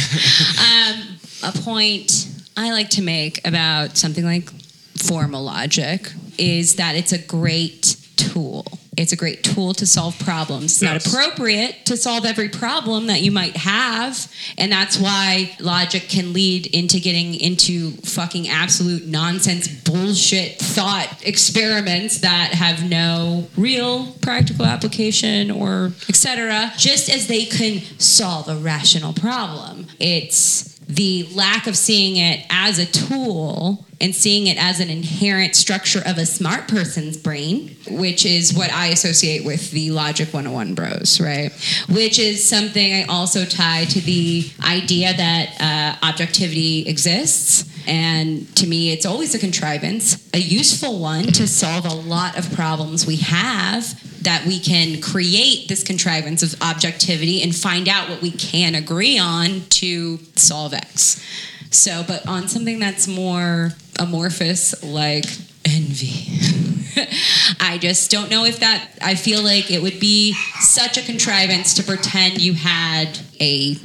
[0.61, 4.51] um, a point I like to make about something like
[4.97, 8.78] formal logic is that it's a great tool.
[8.99, 10.65] It's a great tool to solve problems.
[10.73, 11.05] It's Yes.
[11.05, 14.27] not appropriate to solve every problem that you might have.
[14.59, 22.19] And that's why logic can lead into getting into fucking absolute nonsense bullshit thought experiments
[22.19, 26.73] that have no real practical application or etc.
[26.77, 29.87] Just as they can solve a rational problem.
[30.01, 35.57] It's the lack of seeing it as a tool and seeing it as an inherent
[35.57, 40.75] structure of a smart person's brain, which is what I associate with the Logic 101
[40.75, 41.51] bros, right?
[41.89, 47.65] Which is something I also tie to the idea that uh, objectivity exists.
[47.89, 52.53] And to me, it's always a contrivance, a useful one to solve a lot of
[52.55, 58.21] problems we have that we can create this contrivance of objectivity and find out what
[58.21, 61.25] we can agree on to solve X.
[61.71, 65.27] So, but on something that's more amorphous, like
[65.65, 66.27] envy,
[67.61, 71.75] I just don't know if that, I feel like it would be such a contrivance
[71.75, 73.77] to pretend you had a,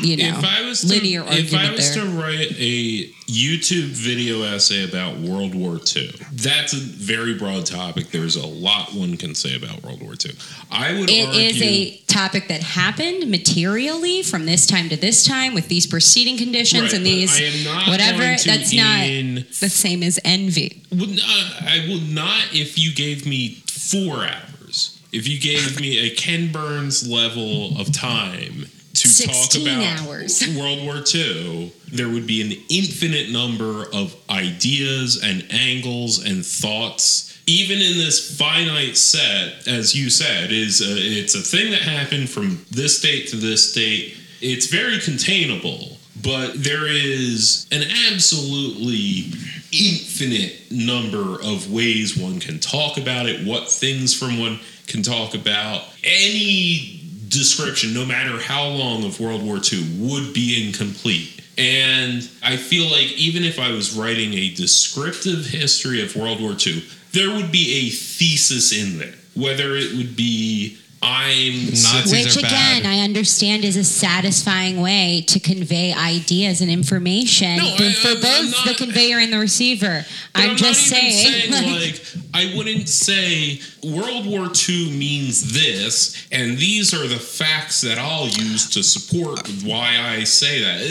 [0.00, 2.04] you know, if I was to, linear if I was there.
[2.04, 8.08] to write a YouTube video essay about World War II, that's a very broad topic.
[8.10, 10.32] There's a lot one can say about World War II.
[10.70, 15.24] I would It argue is a topic that happened materially from this time to this
[15.24, 18.36] time with these preceding conditions Right, and these I am not whatever.
[18.36, 20.82] to That's in- not the same as envy.
[20.90, 24.98] Would not, uh, I would not if you gave me four hours.
[25.12, 30.42] If you gave me a Ken Burns level of time to talk 16 about hours.
[30.56, 37.40] World War II, there would be an infinite number of ideas and angles and thoughts.
[37.46, 42.28] Even in this finite set, as you said, is a, it's a thing that happened
[42.28, 44.16] from this date to this date.
[44.40, 47.82] It's very containable, but there is an
[48.12, 49.32] absolutely
[49.72, 55.34] infinite number of ways one can talk about it, what things from one can talk
[55.34, 55.82] about.
[56.04, 57.01] Any
[57.32, 61.40] description, no matter how long, of World War II would be incomplete.
[61.58, 66.52] And I feel like even if I was writing a descriptive history of World War
[66.52, 69.14] II, there would be a thesis in there.
[69.34, 72.78] Whether it would be I'm Nazis Which are bad.
[72.82, 77.92] again, I understand is a satisfying way to convey ideas and information No, for, I-
[77.92, 80.06] for I'm- I'm both the conveyor and the receiver.
[80.32, 81.50] But I'm, just not even saying,
[81.82, 87.80] like, like, I wouldn't say World War II means this, and these are the facts
[87.82, 90.80] that I'll use to support why I say that.
[90.82, 90.86] It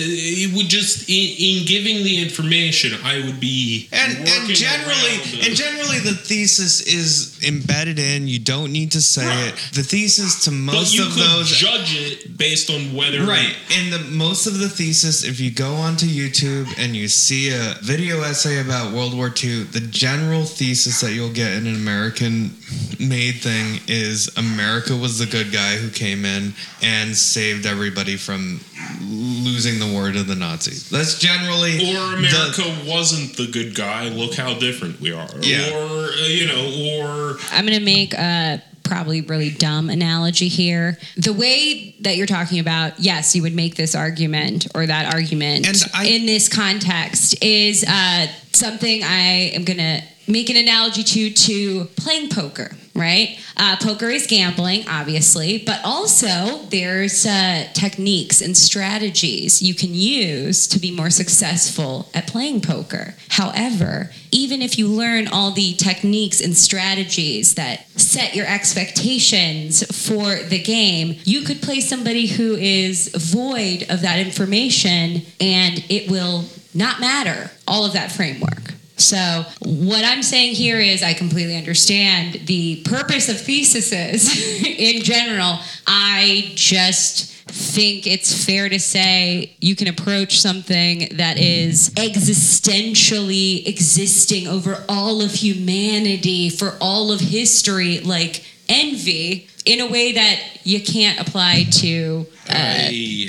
[0.51, 5.55] it would just, in, in giving the information, I would be And, and generally, and
[5.55, 8.27] generally, the thesis is embedded in.
[8.27, 9.47] You don't need to say Right.
[9.53, 9.55] it.
[9.73, 13.55] The thesis to but most you of could those, judge it based on whether right?
[13.77, 17.75] And the most of the thesis, if you go onto YouTube and you see a
[17.81, 23.35] video essay about World War II, the general thesis that you'll get in an American-made
[23.41, 28.59] thing is America was the good guy who came in and saved everybody from
[29.01, 30.89] losing the war to the Nazis.
[30.89, 34.09] That's generally Or the- America wasn't the good guy.
[34.09, 35.29] Look how different we are.
[35.41, 35.69] Yeah.
[35.73, 38.61] Or uh, you know, or I'm going to make a
[38.91, 40.97] probably really dumb analogy here.
[41.15, 45.65] The way that you're talking about, yes, you would make this argument or that argument
[45.65, 51.03] And I- in this context is uh, something I am going to make an analogy
[51.03, 52.75] to to playing poker.
[52.93, 59.93] Right, uh, poker is gambling, obviously, but also there's uh, techniques and strategies you can
[59.93, 63.15] use to be more successful at playing poker.
[63.29, 70.35] However, even if you learn all the techniques and strategies that set your expectations for
[70.35, 76.43] the game, you could play somebody who is void of that information and it will
[76.73, 78.73] not matter all of that framework.
[78.97, 84.29] So, what I'm saying here is, I completely understand the purpose of theses
[84.65, 85.59] in general.
[85.87, 94.47] I just think it's fair to say you can approach something that is existentially existing
[94.47, 100.81] over all of humanity for all of history, like envy, in a way that you
[100.81, 102.25] can't apply to.
[102.49, 103.27] Uh, I-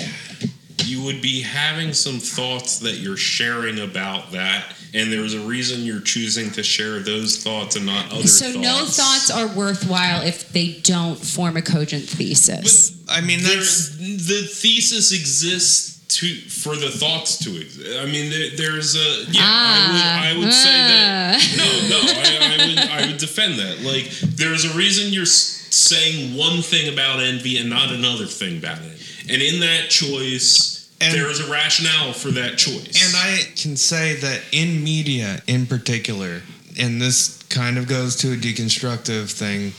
[0.85, 5.81] you would be having some thoughts that you're sharing about that, and there's a reason
[5.81, 8.59] you're choosing to share those thoughts and not other so, thoughts.
[8.59, 12.97] no thoughts are worthwhile if they don't form a cogent thesis.
[13.09, 17.99] I mean, that's the thesis exists to for the thoughts to exist.
[18.01, 19.41] I mean, there, there's a yeah.
[19.43, 21.57] Ah, I would I would say that ah.
[21.57, 22.01] no, no.
[22.05, 23.81] I, I would I would defend that.
[23.81, 28.79] Like, there's a reason you're saying one thing about envy and not another thing about
[28.79, 30.72] it, and in that choice,
[31.03, 33.05] And- there is a rationale for that choice.
[33.05, 36.43] And I can say that in media in particular,
[36.79, 39.73] and this kind of goes to a deconstructive thing,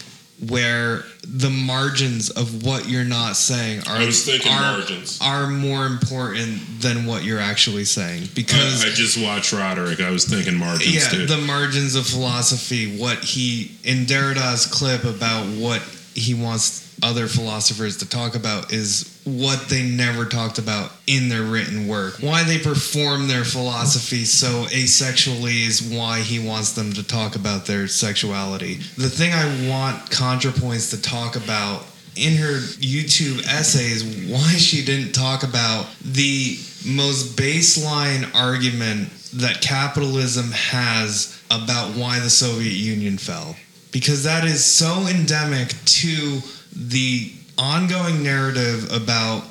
[0.49, 4.81] where the margins of what you're not saying are I was thinking are,
[5.21, 10.01] are more important than what you're actually saying because I, I just watched Roderick.
[10.01, 11.25] I was thinking margins yeah, too.
[11.25, 15.81] the margins of philosophy, what he in Derrida's clip about what
[16.13, 21.43] he wants other philosophers to talk about is what they never talked about in their
[21.43, 22.15] written work.
[22.21, 27.65] Why they perform their philosophy so asexually is why he wants them to talk about
[27.65, 28.75] their sexuality.
[28.97, 31.85] The thing I want ContraPoints to talk about
[32.15, 39.61] in her YouTube essay is why she didn't talk about the most baseline argument that
[39.61, 43.55] capitalism has about why the Soviet Union fell.
[43.91, 46.41] Because that is so endemic to
[46.75, 49.43] the ongoing narrative about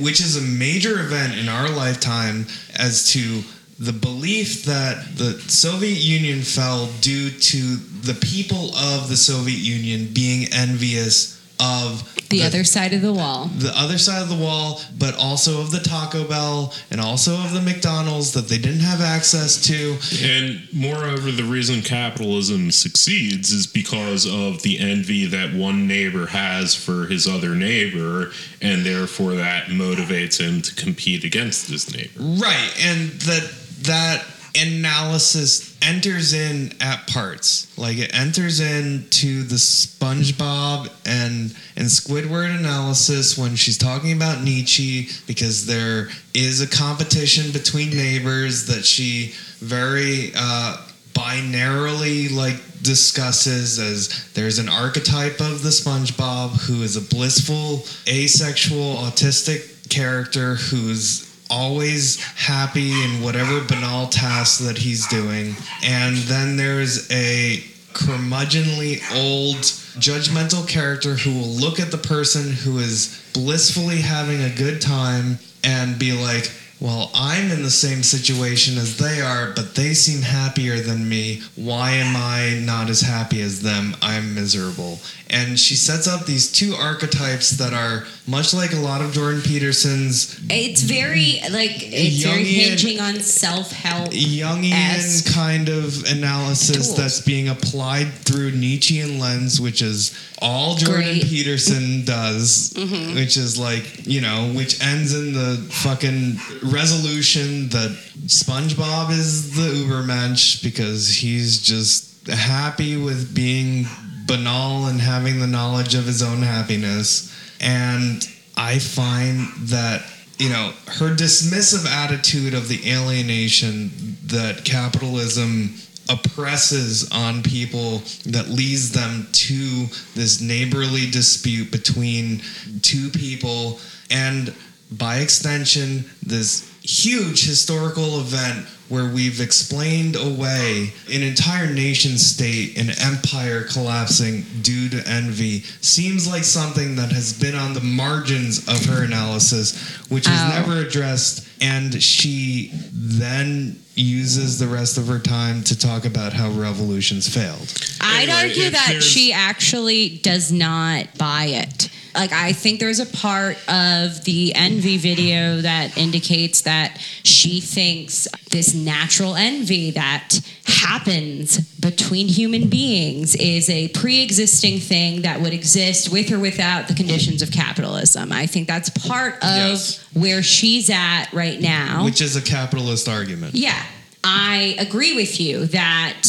[0.00, 3.42] which is a major event in our lifetime as to
[3.78, 10.12] the belief that the Soviet Union fell due to the people of the Soviet Union
[10.12, 13.46] being envious of The other side of the wall.
[13.46, 17.52] the other side of the wall, but also of the Taco Bell and also of
[17.52, 19.98] the McDonald's that they didn't have access to.
[20.24, 26.74] And moreover, the reason capitalism succeeds is because of the envy that one neighbor has
[26.74, 28.30] for his other neighbor,
[28.62, 32.20] and therefore that motivates him to compete against his neighbor.
[32.20, 33.52] Right, and that
[33.82, 37.76] that analysis enters in at parts.
[37.78, 45.08] Like it enters into the SpongeBob and and Squidward analysis when she's talking about Nietzsche
[45.26, 50.76] because there is a competition between neighbors that she very uh,
[51.12, 58.96] binarily like discusses as there's an archetype of the SpongeBob who is a blissful asexual
[58.96, 65.54] autistic character who's always happy in whatever banal task that he's doing.
[65.84, 69.56] And then there's a curmudgeonly old
[69.98, 75.38] judgmental character who will look at the person who is blissfully having a good time
[75.64, 76.50] and be like,
[76.80, 81.42] well, I'm in the same situation as they are, but they seem happier than me.
[81.56, 83.94] Why am I not as happy as them?
[84.00, 84.98] I'm miserable.
[85.32, 89.42] And she sets up these two archetypes that are much like a lot of Jordan
[89.42, 94.10] Peterson's It's very like it's very hinging on self help.
[94.10, 96.96] Jungian kind of analysis tools.
[96.96, 101.22] that's being applied through Nietzschean lens, which is all Jordan Great.
[101.24, 103.14] Peterson does, Mm-hmm.
[103.14, 106.38] which is like, you know, which ends in the fucking
[106.70, 107.90] resolution that
[108.26, 113.86] SpongeBob is the Ubermensch because he's just happy with being
[114.26, 117.34] banal and having the knowledge of his own happiness.
[117.60, 120.02] And I find that,
[120.38, 123.90] you know, her dismissive attitude of the alienation
[124.26, 125.74] that capitalism
[126.08, 132.42] oppresses on people that leads them to this neighborly dispute between
[132.82, 133.78] two people
[134.10, 134.54] and
[134.90, 142.90] by extension this huge historical event where we've explained away an entire nation state and
[143.00, 148.84] empire collapsing due to envy seems like something that has been on the margins of
[148.86, 149.78] her analysis
[150.08, 150.48] which was Ow.
[150.60, 156.50] never addressed and she then uses the rest of her time to talk about how
[156.50, 161.90] revolutions failed I'd Anyway, argue that she actually does not buy it.
[162.14, 168.26] Like I think there's a part of the envy video that indicates that she thinks
[168.50, 176.10] this natural envy that happens between human beings is a pre-existing thing that would exist
[176.10, 178.32] with or without the conditions of capitalism.
[178.32, 180.00] I think that's part of Yes.
[180.12, 182.04] where she's at right now.
[182.04, 183.80] which is a capitalist argument Yeah,
[184.24, 186.22] I agree with you that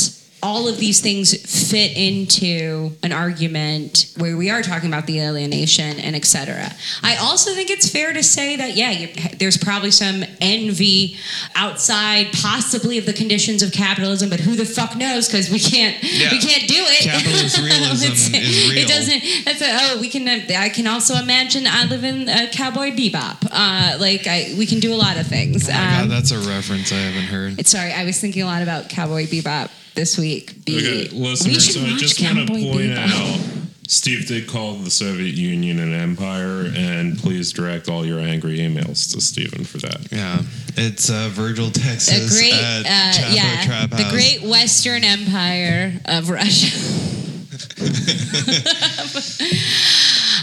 [0.44, 1.34] all of these things
[1.72, 6.72] fit into an argument where we are talking about the alienation and etc.
[7.04, 11.18] I also think it's fair to say that yeah, you there's probably some envy
[11.56, 15.28] outside, possibly of the conditions of capitalism, but who the fuck knows?
[15.28, 16.32] Because we can't Yeah.
[16.32, 17.04] we can't do it.
[17.04, 18.78] Capitalist realism is real.
[18.84, 19.46] It doesn't.
[19.46, 20.28] That's a, oh, we can.
[20.28, 23.48] Uh, I can also imagine I live in uh, Cowboy Bebop.
[23.52, 25.70] Uh, like I, we can do a lot of things.
[25.70, 28.46] oh my Um, god that's a reference i haven't heard sorry, I was thinking a
[28.46, 30.64] lot about Cowboy Bebop this week.
[30.66, 33.10] Be- Okay, we listeners, should I watch just want to Cowboy point Bebop.
[33.10, 33.40] out
[33.88, 39.12] Steve did call the Soviet Union an empire, and please direct all your angry emails
[39.14, 40.08] to Stephen for that.
[40.12, 40.44] Yeah,
[40.78, 42.38] it's uh, Virgil, The Texas.
[42.40, 44.12] great, at uh, Chapo yeah, Trap the House.
[44.14, 46.72] great Western Empire of Russia.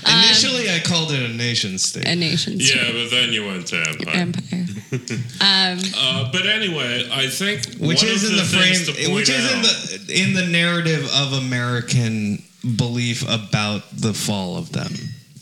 [0.09, 2.07] Initially, I called it a nation state.
[2.07, 4.15] a nation state Yeah, but then you went to empire.
[4.15, 4.65] empire.
[5.41, 9.53] Uh, but anyway, I think which one is of in the, things frame, which is
[9.53, 12.43] in the in the narrative of American
[12.77, 14.93] belief about the fall of them,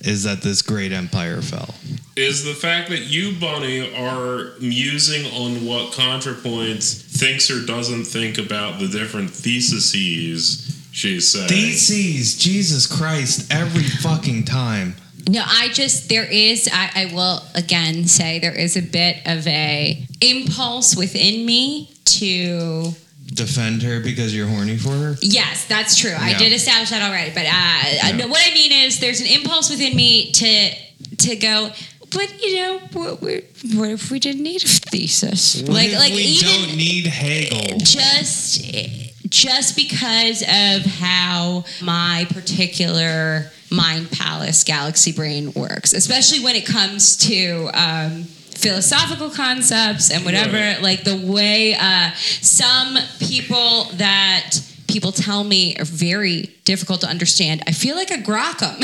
[0.01, 1.75] is that this great empire fell.
[2.17, 8.39] is the fact that you, Bunny, are musing on what ContraPoints thinks or doesn't think
[8.39, 9.91] about the different theses
[10.93, 11.49] she's saying.
[11.49, 14.97] Theses, Jesus Christ, every fucking time.
[15.29, 19.47] No, I just there is I, I will again say there is a bit of
[19.47, 22.91] a impulse within me to
[23.35, 25.17] Defend her because you're horny for her.
[25.21, 26.15] yes, that's true.
[26.17, 28.27] I did establish that already, but uh, Yeah.
[28.27, 30.71] what I mean is there's an impulse within me to
[31.19, 31.71] to go.
[32.13, 35.61] But you know, what, what what if we didn't need a thesis?
[35.63, 37.79] What like, like we even don't need Hegel.
[37.79, 38.65] just
[39.29, 47.17] just because of how my particular mind palace galaxy brain works especially when it comes
[47.17, 50.81] to um, philosophical concepts and whatever Right.
[50.83, 54.53] like the way uh, some people that
[54.89, 58.77] people tell me are very difficult to understand i feel like a grok 'em.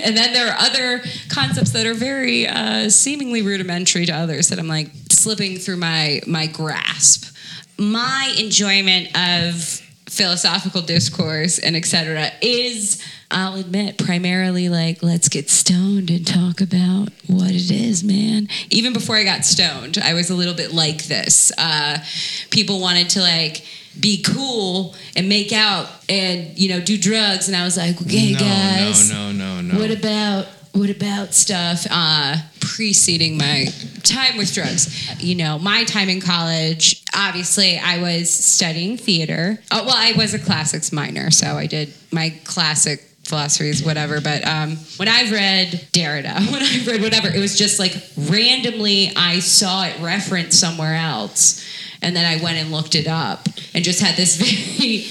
[0.04, 4.58] and then there are other concepts that are very uh, seemingly rudimentary to others that
[4.58, 7.34] i'm like slipping through my my grasp
[7.76, 9.80] my enjoyment of
[10.12, 17.08] philosophical discourse and etc is i'll admit primarily like let's get stoned and talk about
[17.28, 21.04] what it is man even before i got stoned i was a little bit like
[21.04, 21.96] this uh,
[22.50, 23.64] people wanted to like
[23.98, 28.32] be cool and make out and you know do drugs and i was like okay
[28.32, 29.78] no, guys no, no, no, no.
[29.78, 33.66] what about what about stuff uh, preceding my
[34.02, 35.22] time with drugs?
[35.22, 37.02] You know, my time in college.
[37.14, 39.58] Obviously, I was studying theater.
[39.70, 44.20] Oh, well, I was a classics minor, so I did my classic philosophies, whatever.
[44.20, 49.12] But um, when I read Derrida, when I read whatever, it was just like randomly
[49.14, 51.64] I saw it referenced somewhere else,
[52.00, 54.36] and then I went and looked it up, and just had this
[54.78, 55.06] very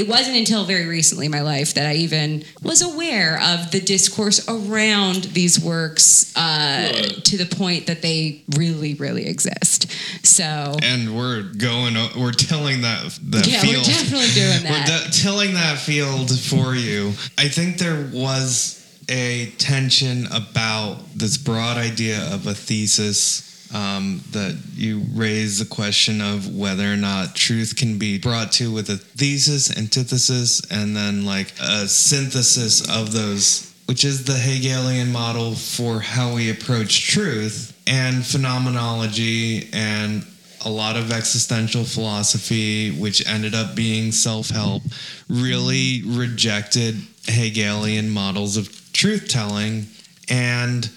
[0.00, 3.80] it wasn't until very recently in my life that I even was aware of the
[3.80, 6.90] discourse around these works uh,
[7.24, 9.92] to the point that they really, really exist.
[10.26, 11.96] So, and we're going.
[12.18, 13.76] We're tilling that that yeah, field.
[13.76, 15.04] we're definitely doing We're that.
[15.12, 17.08] de- tilling that field for you.
[17.36, 18.78] I think there was
[19.10, 23.49] a tension about this broad idea of a thesis.
[23.72, 28.72] Um, that you raise the question of whether or not truth can be brought to
[28.72, 35.12] with a thesis, antithesis, and then like a synthesis of those, which is the Hegelian
[35.12, 40.24] model for how we approach truth and phenomenology and
[40.64, 44.82] a lot of existential philosophy, which ended up being self help,
[45.28, 49.86] really rejected Hegelian models of truth telling.
[50.28, 50.90] And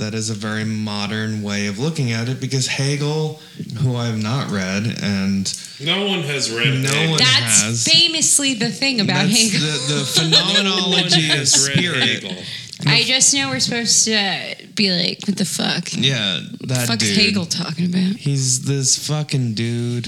[0.00, 3.40] that is a very modern way of looking at it because Hegel,
[3.78, 5.46] who I have not read, and
[5.80, 7.10] no one has read No Hegel.
[7.10, 9.60] one- That's has- famously the thing about that's Hegel.
[9.60, 11.96] the, the No phenomenology of has spirit.
[12.24, 12.36] Hegel.
[12.86, 15.88] I just know we're supposed to be like, what the fuck?
[15.92, 17.16] Yeah, that fuck's dude.
[17.18, 18.16] Hegel talking about?
[18.16, 20.06] He's this fucking dude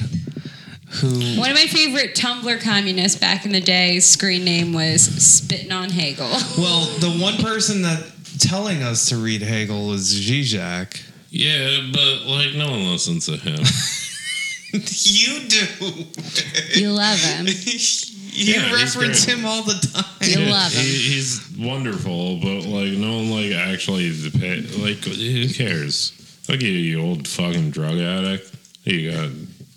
[0.94, 1.08] who.
[1.38, 5.90] One of my favorite Tumblr communists back in the day, screen name was Spitting on
[5.90, 6.28] Hegel.
[6.56, 8.04] Well, the one person that
[8.42, 11.02] telling us to read Hegel is Zizek.
[11.30, 13.62] Yeah, but like no one listens to him.
[14.72, 15.66] You do.
[16.80, 17.46] You love him.
[18.34, 19.36] You Yeah, he's reference great.
[19.38, 20.04] him all the time.
[20.22, 20.80] You love him.
[20.82, 26.12] He, he's wonderful, but like no one like actually dep- like who cares?
[26.44, 28.50] Fuck you, you old fucking drug addict.
[28.84, 29.28] You got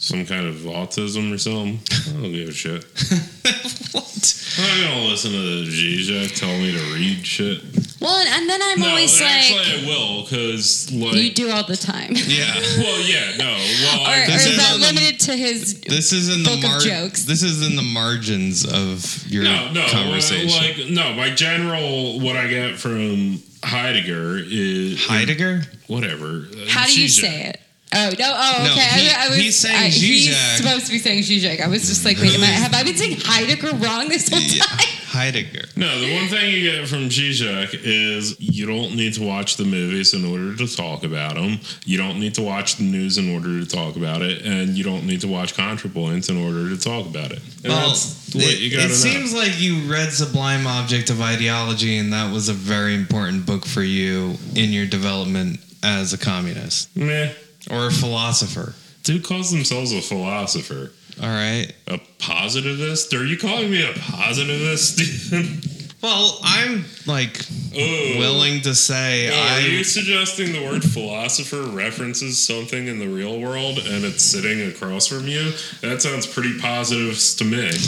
[0.06, 1.80] some kind of autism or something?
[2.16, 2.84] I don't give a shit.
[3.92, 4.42] what?
[4.58, 7.62] I'm not gonna listen to Zizek tell me to read shit.
[8.00, 11.50] Well, and, and then I'm no, always actually like, I will because like you do
[11.50, 12.12] all the time.
[12.14, 12.54] Yeah.
[12.78, 13.46] well yeah no
[13.82, 15.82] well or, I, or This is is that on the- limited to his?
[15.82, 17.26] This is in the Book of mar- jokes.
[17.26, 20.50] This is in the margins of your no no uh, conversation.
[20.62, 25.64] like no my general what I get from Heidegger is Heidegger.
[25.88, 26.46] whatever.
[26.54, 27.62] uh, How do you say it?
[27.94, 28.34] Oh no!
[28.36, 28.82] Oh, No, okay.
[29.00, 31.62] he- I, I was, he's saying I, He's supposed to be saying Zizek.
[31.62, 34.40] I was just like, wait, am I, have I been saying Heidegger wrong this whole
[34.40, 34.64] Yeah.
[34.64, 34.80] time?
[35.06, 35.66] Heidegger.
[35.78, 39.64] No, the one thing you get from Zizek is you don't need to watch the
[39.64, 41.60] movies in order to talk about them.
[41.86, 44.84] You don't need to watch the news in order to talk about it, and you
[44.84, 47.40] don't need to watch ContraPoints in order to talk about it.
[47.64, 48.94] And Well, that's what it, you gotta it know.
[48.96, 53.66] seems like you read Sublime Object of Ideology, and that was a very important book
[53.66, 57.32] for you in your development as a communist Meh.
[57.70, 58.74] Or a philosopher.
[59.04, 60.92] Dude calls themselves a philosopher.
[61.22, 61.72] All right.
[61.88, 63.14] A positivist?
[63.14, 65.02] Are you calling me a positivist,
[66.02, 67.40] Well, I'm like
[67.78, 68.16] Oh.
[68.20, 73.40] willing to say No, are you suggesting the word philosopher references something in the real
[73.40, 75.52] world and it's sitting across from you?
[75.82, 77.72] That sounds pretty positive to me.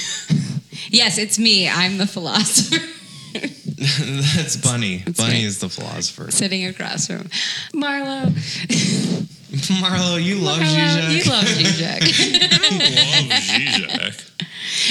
[0.89, 1.67] Yes, it's me.
[1.67, 2.77] I'm the philosopher
[3.35, 4.99] That's Bunny.
[5.05, 5.43] Bunny right.
[5.43, 6.31] is the philosopher.
[6.31, 7.23] sitting across from
[7.73, 8.31] Marlo.
[9.81, 11.25] Marlo, you love Marlo, Zizek.
[11.25, 12.01] you love Zizek.
[12.01, 14.23] I love Zizek.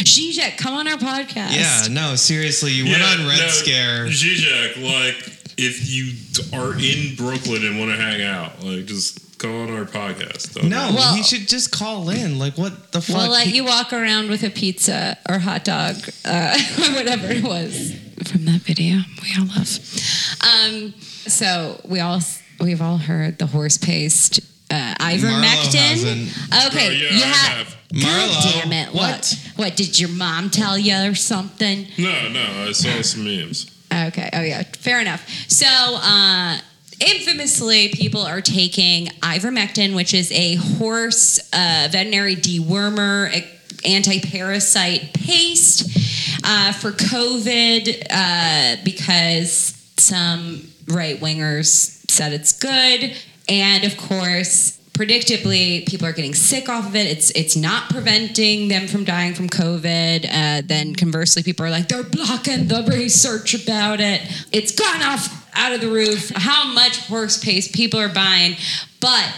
[0.05, 1.55] Zizek, come on our podcast.
[1.57, 4.07] Yeah, no, seriously, you went on Red no, Scare.
[4.07, 6.13] Zizek, like, if you
[6.59, 10.55] are in Brooklyn and want to hang out, like, just go on our podcast.
[10.55, 12.39] Don't No, Well- he should just call in.
[12.39, 13.17] Like, what the fuck?
[13.17, 17.29] We'll let He- you walk around with a pizza or hot dog uh, or whatever
[17.31, 17.93] it was
[18.25, 19.79] from that video we all love.
[20.43, 20.95] Um,
[21.27, 22.21] so we all
[22.61, 24.41] we've all heard the horse paste
[24.71, 26.67] uh, ivermectin.
[26.69, 27.67] Okay, Oh, yeah, you I have.
[27.67, 27.77] have.
[28.03, 28.89] God damn it!
[28.93, 29.11] what?
[29.11, 29.39] What?
[29.57, 31.87] What did your mom tell you or something?
[31.99, 33.71] No, no, I saw some memes.
[33.93, 34.29] Okay.
[34.33, 34.63] Oh yeah.
[34.65, 35.27] Fair enough.
[35.49, 36.59] So, uh,
[37.01, 43.31] infamously, people are taking ivermectin, which is a horse uh, veterinary dewormer,
[43.87, 45.89] anti-parasite paste
[46.45, 53.17] uh, for COVID uh, because some right wingers said it's good,
[53.49, 54.75] and of course.
[54.97, 57.07] Predictably, people are getting sick off of it.
[57.07, 60.25] It's it's not preventing them from dying from COVID.
[60.25, 64.23] Uh, then conversely, people are like they're blocking the research about it.
[64.53, 66.33] It's gone off out of the roof.
[66.35, 68.57] How much horse paste people are buying,
[68.99, 69.31] but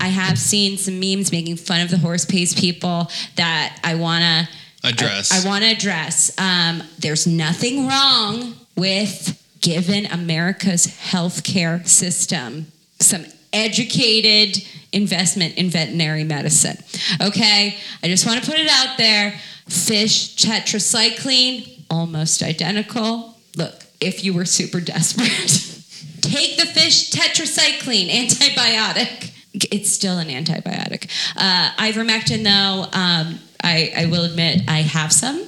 [0.00, 4.48] I have seen some memes making fun of the horse paste people that I wanna
[4.84, 5.30] Address.
[5.30, 6.36] I, want to address.
[6.38, 12.66] Um, there's nothing wrong with giving America's healthcare system
[12.98, 16.76] some educated investment in veterinary medicine.
[17.20, 19.38] Okay, I just want to put it out there.
[19.68, 23.36] Fish tetracycline, almost identical.
[23.56, 25.28] Look, if you were super desperate,
[26.20, 29.30] take the fish tetracycline antibiotic.
[29.54, 31.10] It's still an antibiotic.
[31.36, 35.46] Uh, ivermectin, though, um, I, I will admit I have some.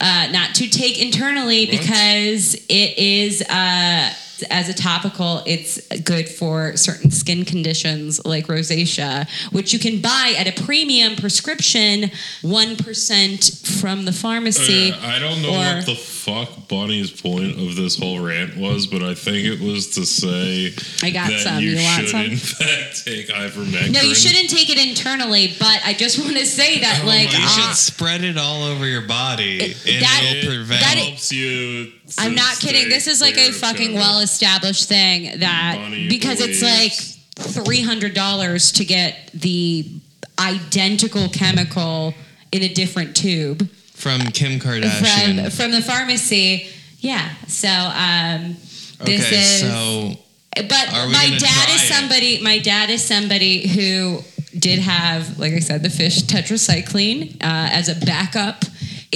[0.00, 3.42] Uh, not to take internally because it is.
[3.42, 4.12] Uh,
[4.50, 10.34] as a topical, it's good for certain skin conditions like rosacea, which you can buy
[10.38, 12.10] at a premium prescription,
[12.42, 14.92] 1% from the pharmacy.
[14.92, 18.86] Uh, I don't know or- what the fuck Bunny's point of this whole rant was,
[18.88, 21.62] but I think it was to say I got that some.
[21.62, 22.20] you, You want should some?
[22.22, 23.92] in fact take ivermectin.
[23.92, 27.30] No, you shouldn't take it internally, but I just want to say that, Oh like,
[27.32, 30.80] you uh, should spread it all over your body, and that- it'll prevent.
[30.80, 31.92] that- helps you.
[32.18, 32.88] I'm not kidding.
[32.88, 36.92] This is like a fucking well established thing that Bunny because it's like
[37.34, 40.00] three hundred dollars to get the
[40.38, 42.14] identical chemical
[42.52, 45.44] in a different tube from Kim Kardashian.
[45.44, 46.68] from from the pharmacy.
[47.00, 47.28] Yeah.
[47.48, 48.56] So um,
[49.04, 49.60] this okay, is.
[49.60, 50.22] so
[50.54, 51.92] but my dad is it?
[51.92, 52.40] somebody.
[52.42, 54.20] My dad is somebody who
[54.58, 58.64] did have, like I said, the fish tetracycline uh, as a backup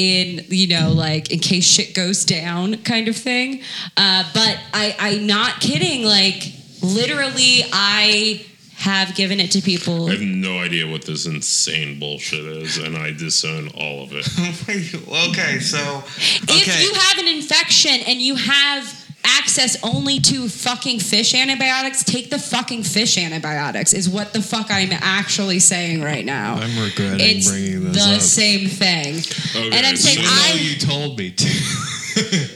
[0.01, 3.63] in you know like in case shit goes down kind of thing.
[3.97, 6.05] Uh, but I, I'm not kidding.
[6.05, 6.53] Like
[6.83, 8.47] literally, I
[8.77, 10.09] have given it to people.
[10.09, 14.27] I have no idea what this insane bullshit is, and I disown all of it.
[15.29, 16.03] okay, so
[16.49, 22.31] If you have an infection and you have access only to fucking fish antibiotics, take
[22.31, 26.55] the fucking fish antibiotics, is what the fuck I'm actually saying right now.
[26.55, 28.21] I'm regretting it's bringing this the up.
[28.21, 29.17] same thing.
[29.17, 30.59] Okay, and I'm saying, so I.
[30.61, 31.47] you told me to.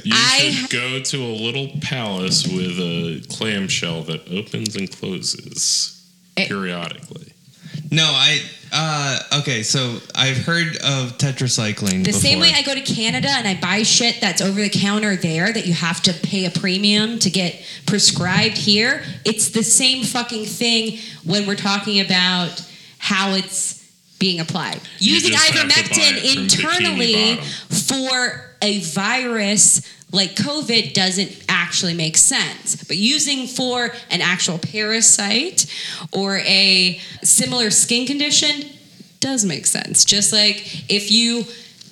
[0.02, 6.04] You I- should go to a little palace with a clamshell that opens and closes
[6.36, 7.32] It- periodically.
[7.94, 8.40] No, I.
[8.76, 12.02] Uh, okay, so I've heard of tetracycline.
[12.02, 12.20] The before.
[12.20, 15.52] same way I go to Canada and I buy shit that's over the counter there
[15.52, 20.46] that you have to pay a premium to get prescribed here, it's the same fucking
[20.46, 22.68] thing when we're talking about
[22.98, 23.80] how it's
[24.18, 24.80] being applied.
[24.98, 27.36] Using to buy ivermectin internally
[27.68, 32.76] for a virus like COVID doesn't actually make sense.
[32.84, 35.66] But using for an actual parasite
[36.12, 38.70] or a similar skin condition
[39.20, 40.04] does make sense.
[40.04, 41.44] Just like if you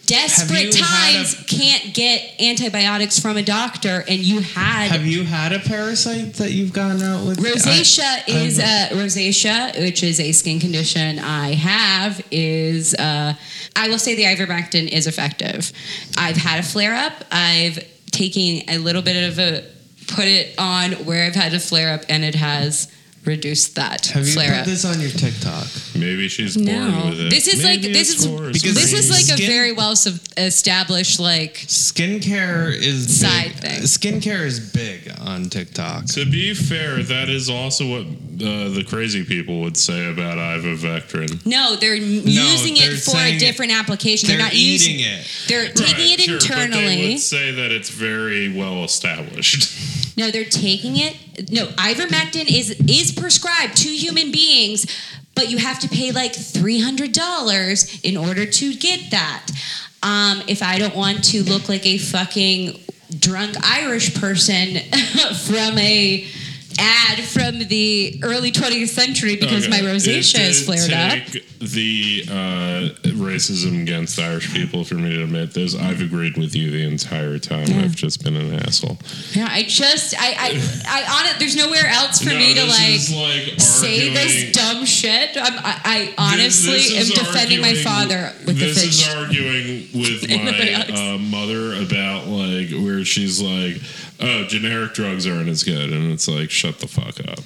[0.07, 5.53] desperate times a- can't get antibiotics from a doctor, and you had Have you had
[5.53, 7.39] a parasite that you've gone out with?
[7.39, 12.21] Rosacea I- is uh, rosacea, which is a skin condition I have.
[12.31, 13.35] Is uh,
[13.77, 15.73] I will say the ivermectin is effective.
[16.19, 17.25] I've had a flare up.
[17.31, 17.79] I've
[18.13, 19.65] taken a little bit of a
[20.09, 22.93] put it on where I've had a flare up, and it has
[23.25, 24.67] reduced that Have you flare put up.
[24.67, 25.67] this on your TikTok?
[25.95, 27.31] Maybe she's born No, with it.
[27.31, 31.55] this is like this is Because this is like a very well sub- established like
[31.55, 33.63] Skincare is Side big.
[33.63, 33.83] thing.
[33.83, 36.07] Skincare is big on TikTok.
[36.07, 41.45] To be fair, that is also what uh, the crazy people would say about Ivermectin.
[41.47, 44.27] no, they're using they're it for a different application.
[44.29, 45.27] They're, They're not eating using it.
[45.49, 47.09] They're taking Right, it sure, But they internally.
[47.13, 50.17] would say that it's very well established.
[50.19, 51.17] No, they're taking it.
[51.51, 54.87] No, ivermectin is is prescribed to human beings,
[55.35, 59.47] but you have to pay like three hundred dollars in order to get that.
[60.03, 62.81] Um, if I don't want to look like a fucking
[63.19, 64.77] drunk Irish person
[65.47, 66.27] from a
[66.79, 71.19] ad from the early 20th century because my rosacea is flared up.
[71.61, 76.71] The uh, racism against Irish people, for me to admit this, I've agreed with you
[76.71, 77.67] the entire time.
[77.79, 78.99] I've just been an asshole.
[79.33, 80.49] Yeah, I just I I,
[80.87, 81.39] I on it.
[81.39, 83.01] There's nowhere else for No, me to like.
[83.49, 85.37] like say this dumb shit.
[85.37, 89.89] I'm, I, I honestly This- this am defending my father with the this is arguing
[89.95, 92.12] with my uh, mother about
[93.07, 93.81] she's like,
[94.21, 97.41] "Oh, generic drugs aren't as good," and it's like, "Shut the fuck up."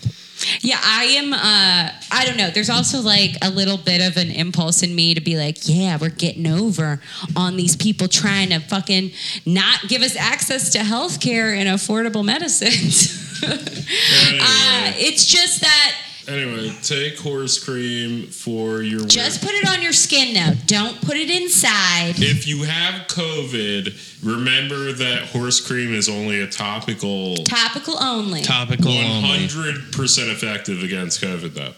[0.61, 1.33] yeah, I am.
[1.33, 2.51] Uh, I don't know.
[2.51, 5.99] There's also like a little bit of an impulse in me to be like, yeah,
[6.01, 7.01] we're getting over
[7.35, 9.13] on these people trying to fucking
[9.45, 13.41] not give us access to healthcare and affordable medicines.
[13.43, 15.97] uh, it's just that.
[16.29, 19.07] Anyway, take horse cream for your.
[19.07, 20.53] Just put it on your skin now.
[20.67, 22.15] Don't put it inside.
[22.19, 27.37] if you have COVID, remember that horse cream is only a topical.
[27.45, 28.43] Topical only.
[28.43, 29.47] Topical One only.
[29.47, 31.73] hundred percent effective against COVID, though.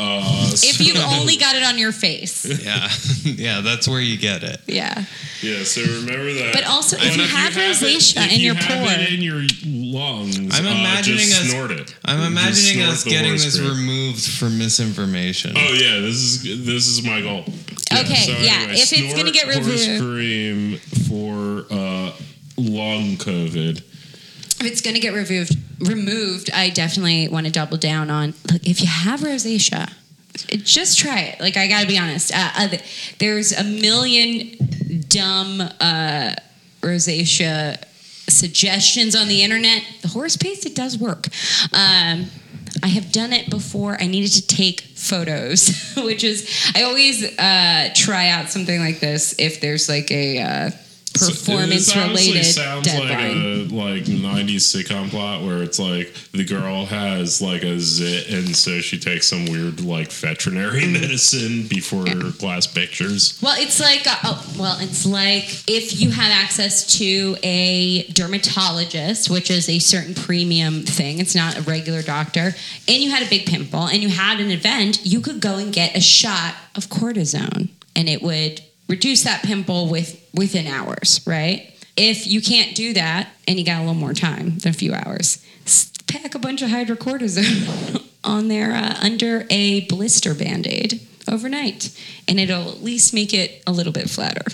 [0.00, 2.44] Uh, If so- you've only got it on your face.
[2.64, 2.88] Yeah,
[3.24, 4.60] yeah, that's where you get it.
[4.66, 5.04] Yeah.
[5.42, 6.52] yeah, so remember that.
[6.54, 9.12] But also, if And you have rosacea it, if and you you're have poor- it
[9.12, 11.94] in your lungs, I'm uh, imagining just us- snort it.
[12.04, 13.70] I'm imagining us getting this cream.
[13.70, 15.52] removed for misinformation.
[15.56, 17.44] Oh yeah, this is this is my goal.
[17.92, 20.78] Okay, yeah, if it's gonna get horse removed- cream
[21.08, 22.12] for uh,
[22.56, 23.78] lung COVID.
[23.78, 28.34] if it's going to get removed, removed, I definitely want to double down on.
[28.50, 29.92] Look, if you have rosacea,
[30.48, 31.40] just try it.
[31.40, 32.32] Like I got to be honest.
[32.34, 32.68] Uh, uh,
[33.18, 36.34] there's a million dumb uh,
[36.80, 37.82] rosacea
[38.28, 39.82] suggestions on the internet.
[40.02, 41.26] The horse paste it does work.
[41.72, 42.26] Um,
[42.82, 44.00] I have done it before.
[44.00, 49.34] I needed to take photos, which is I always uh, try out something like this
[49.38, 50.70] if there's like a uh,
[51.28, 53.70] performance related sounds deadline.
[53.70, 58.30] like a like '90s sitcom plot where it's like the girl has like a zit,
[58.30, 63.38] and so she takes some weird like veterinary medicine before her glass pictures.
[63.42, 69.30] Well, it's like uh, oh, well, it's like if you have access to a dermatologist,
[69.30, 71.18] which is a certain premium thing.
[71.18, 72.54] It's not a regular doctor,
[72.88, 75.00] and you had a big pimple, and you had an event.
[75.04, 79.88] You could go and get a shot of cortisone, and it would reduce that pimple
[79.88, 81.20] with within hours.
[81.26, 81.74] Right?
[81.96, 84.94] If you can't do that, and you got a little more time than a few
[84.94, 85.44] hours,
[86.06, 91.96] pack a bunch of hydrocortisone on there uh, under a blister band aid overnight,
[92.26, 94.44] and it'll at least make it a little bit flatter.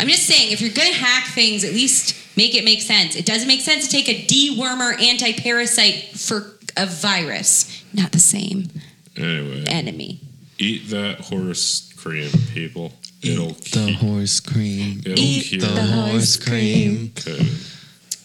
[0.00, 3.14] I'm just saying, if you're gonna hack things, at least make it make sense.
[3.16, 7.82] It doesn't make sense to take a dewormer anti-parasite for a virus.
[7.92, 8.68] Not the same
[9.16, 10.20] Anyway, enemy.
[10.58, 12.92] eat that horse cream, people.
[13.22, 15.02] It'll Eat the keep- horse cream.
[15.04, 17.08] It'll Eat cure The the horse horse cream.
[17.14, 17.66] COVID.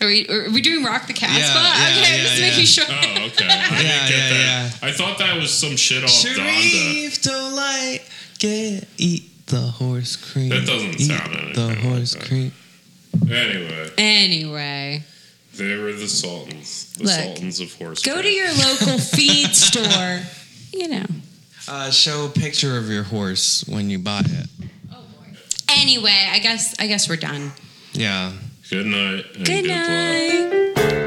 [0.02, 1.38] Are we, are we doing Rock the Casbah?
[1.40, 2.50] Yeah, yeah, okay, I'm just yeah.
[2.50, 2.86] making sure.
[2.88, 3.48] Oh, okay.
[3.48, 4.80] I didn't Yeah, get yeah, that.
[4.84, 6.36] I thought that was some shit off Donda.
[6.36, 8.02] Sharif, delight,
[8.40, 10.50] get eat the horse cream.
[10.50, 12.24] That doesn't eat sound anything the like horse that.
[12.26, 12.52] cream.
[13.32, 15.04] Anyway, Anyway,
[15.56, 16.92] they were the Sultans.
[16.98, 20.20] The Look, Sultans of horse go to your local feed store.
[20.74, 21.06] You know.
[21.68, 24.48] Uh, show a picture of your horse when you buy it.
[25.70, 27.52] Anyway, I guess I guess we're done.
[27.94, 28.32] Yeah.
[28.70, 29.26] Good night.
[29.36, 31.05] And Good luck.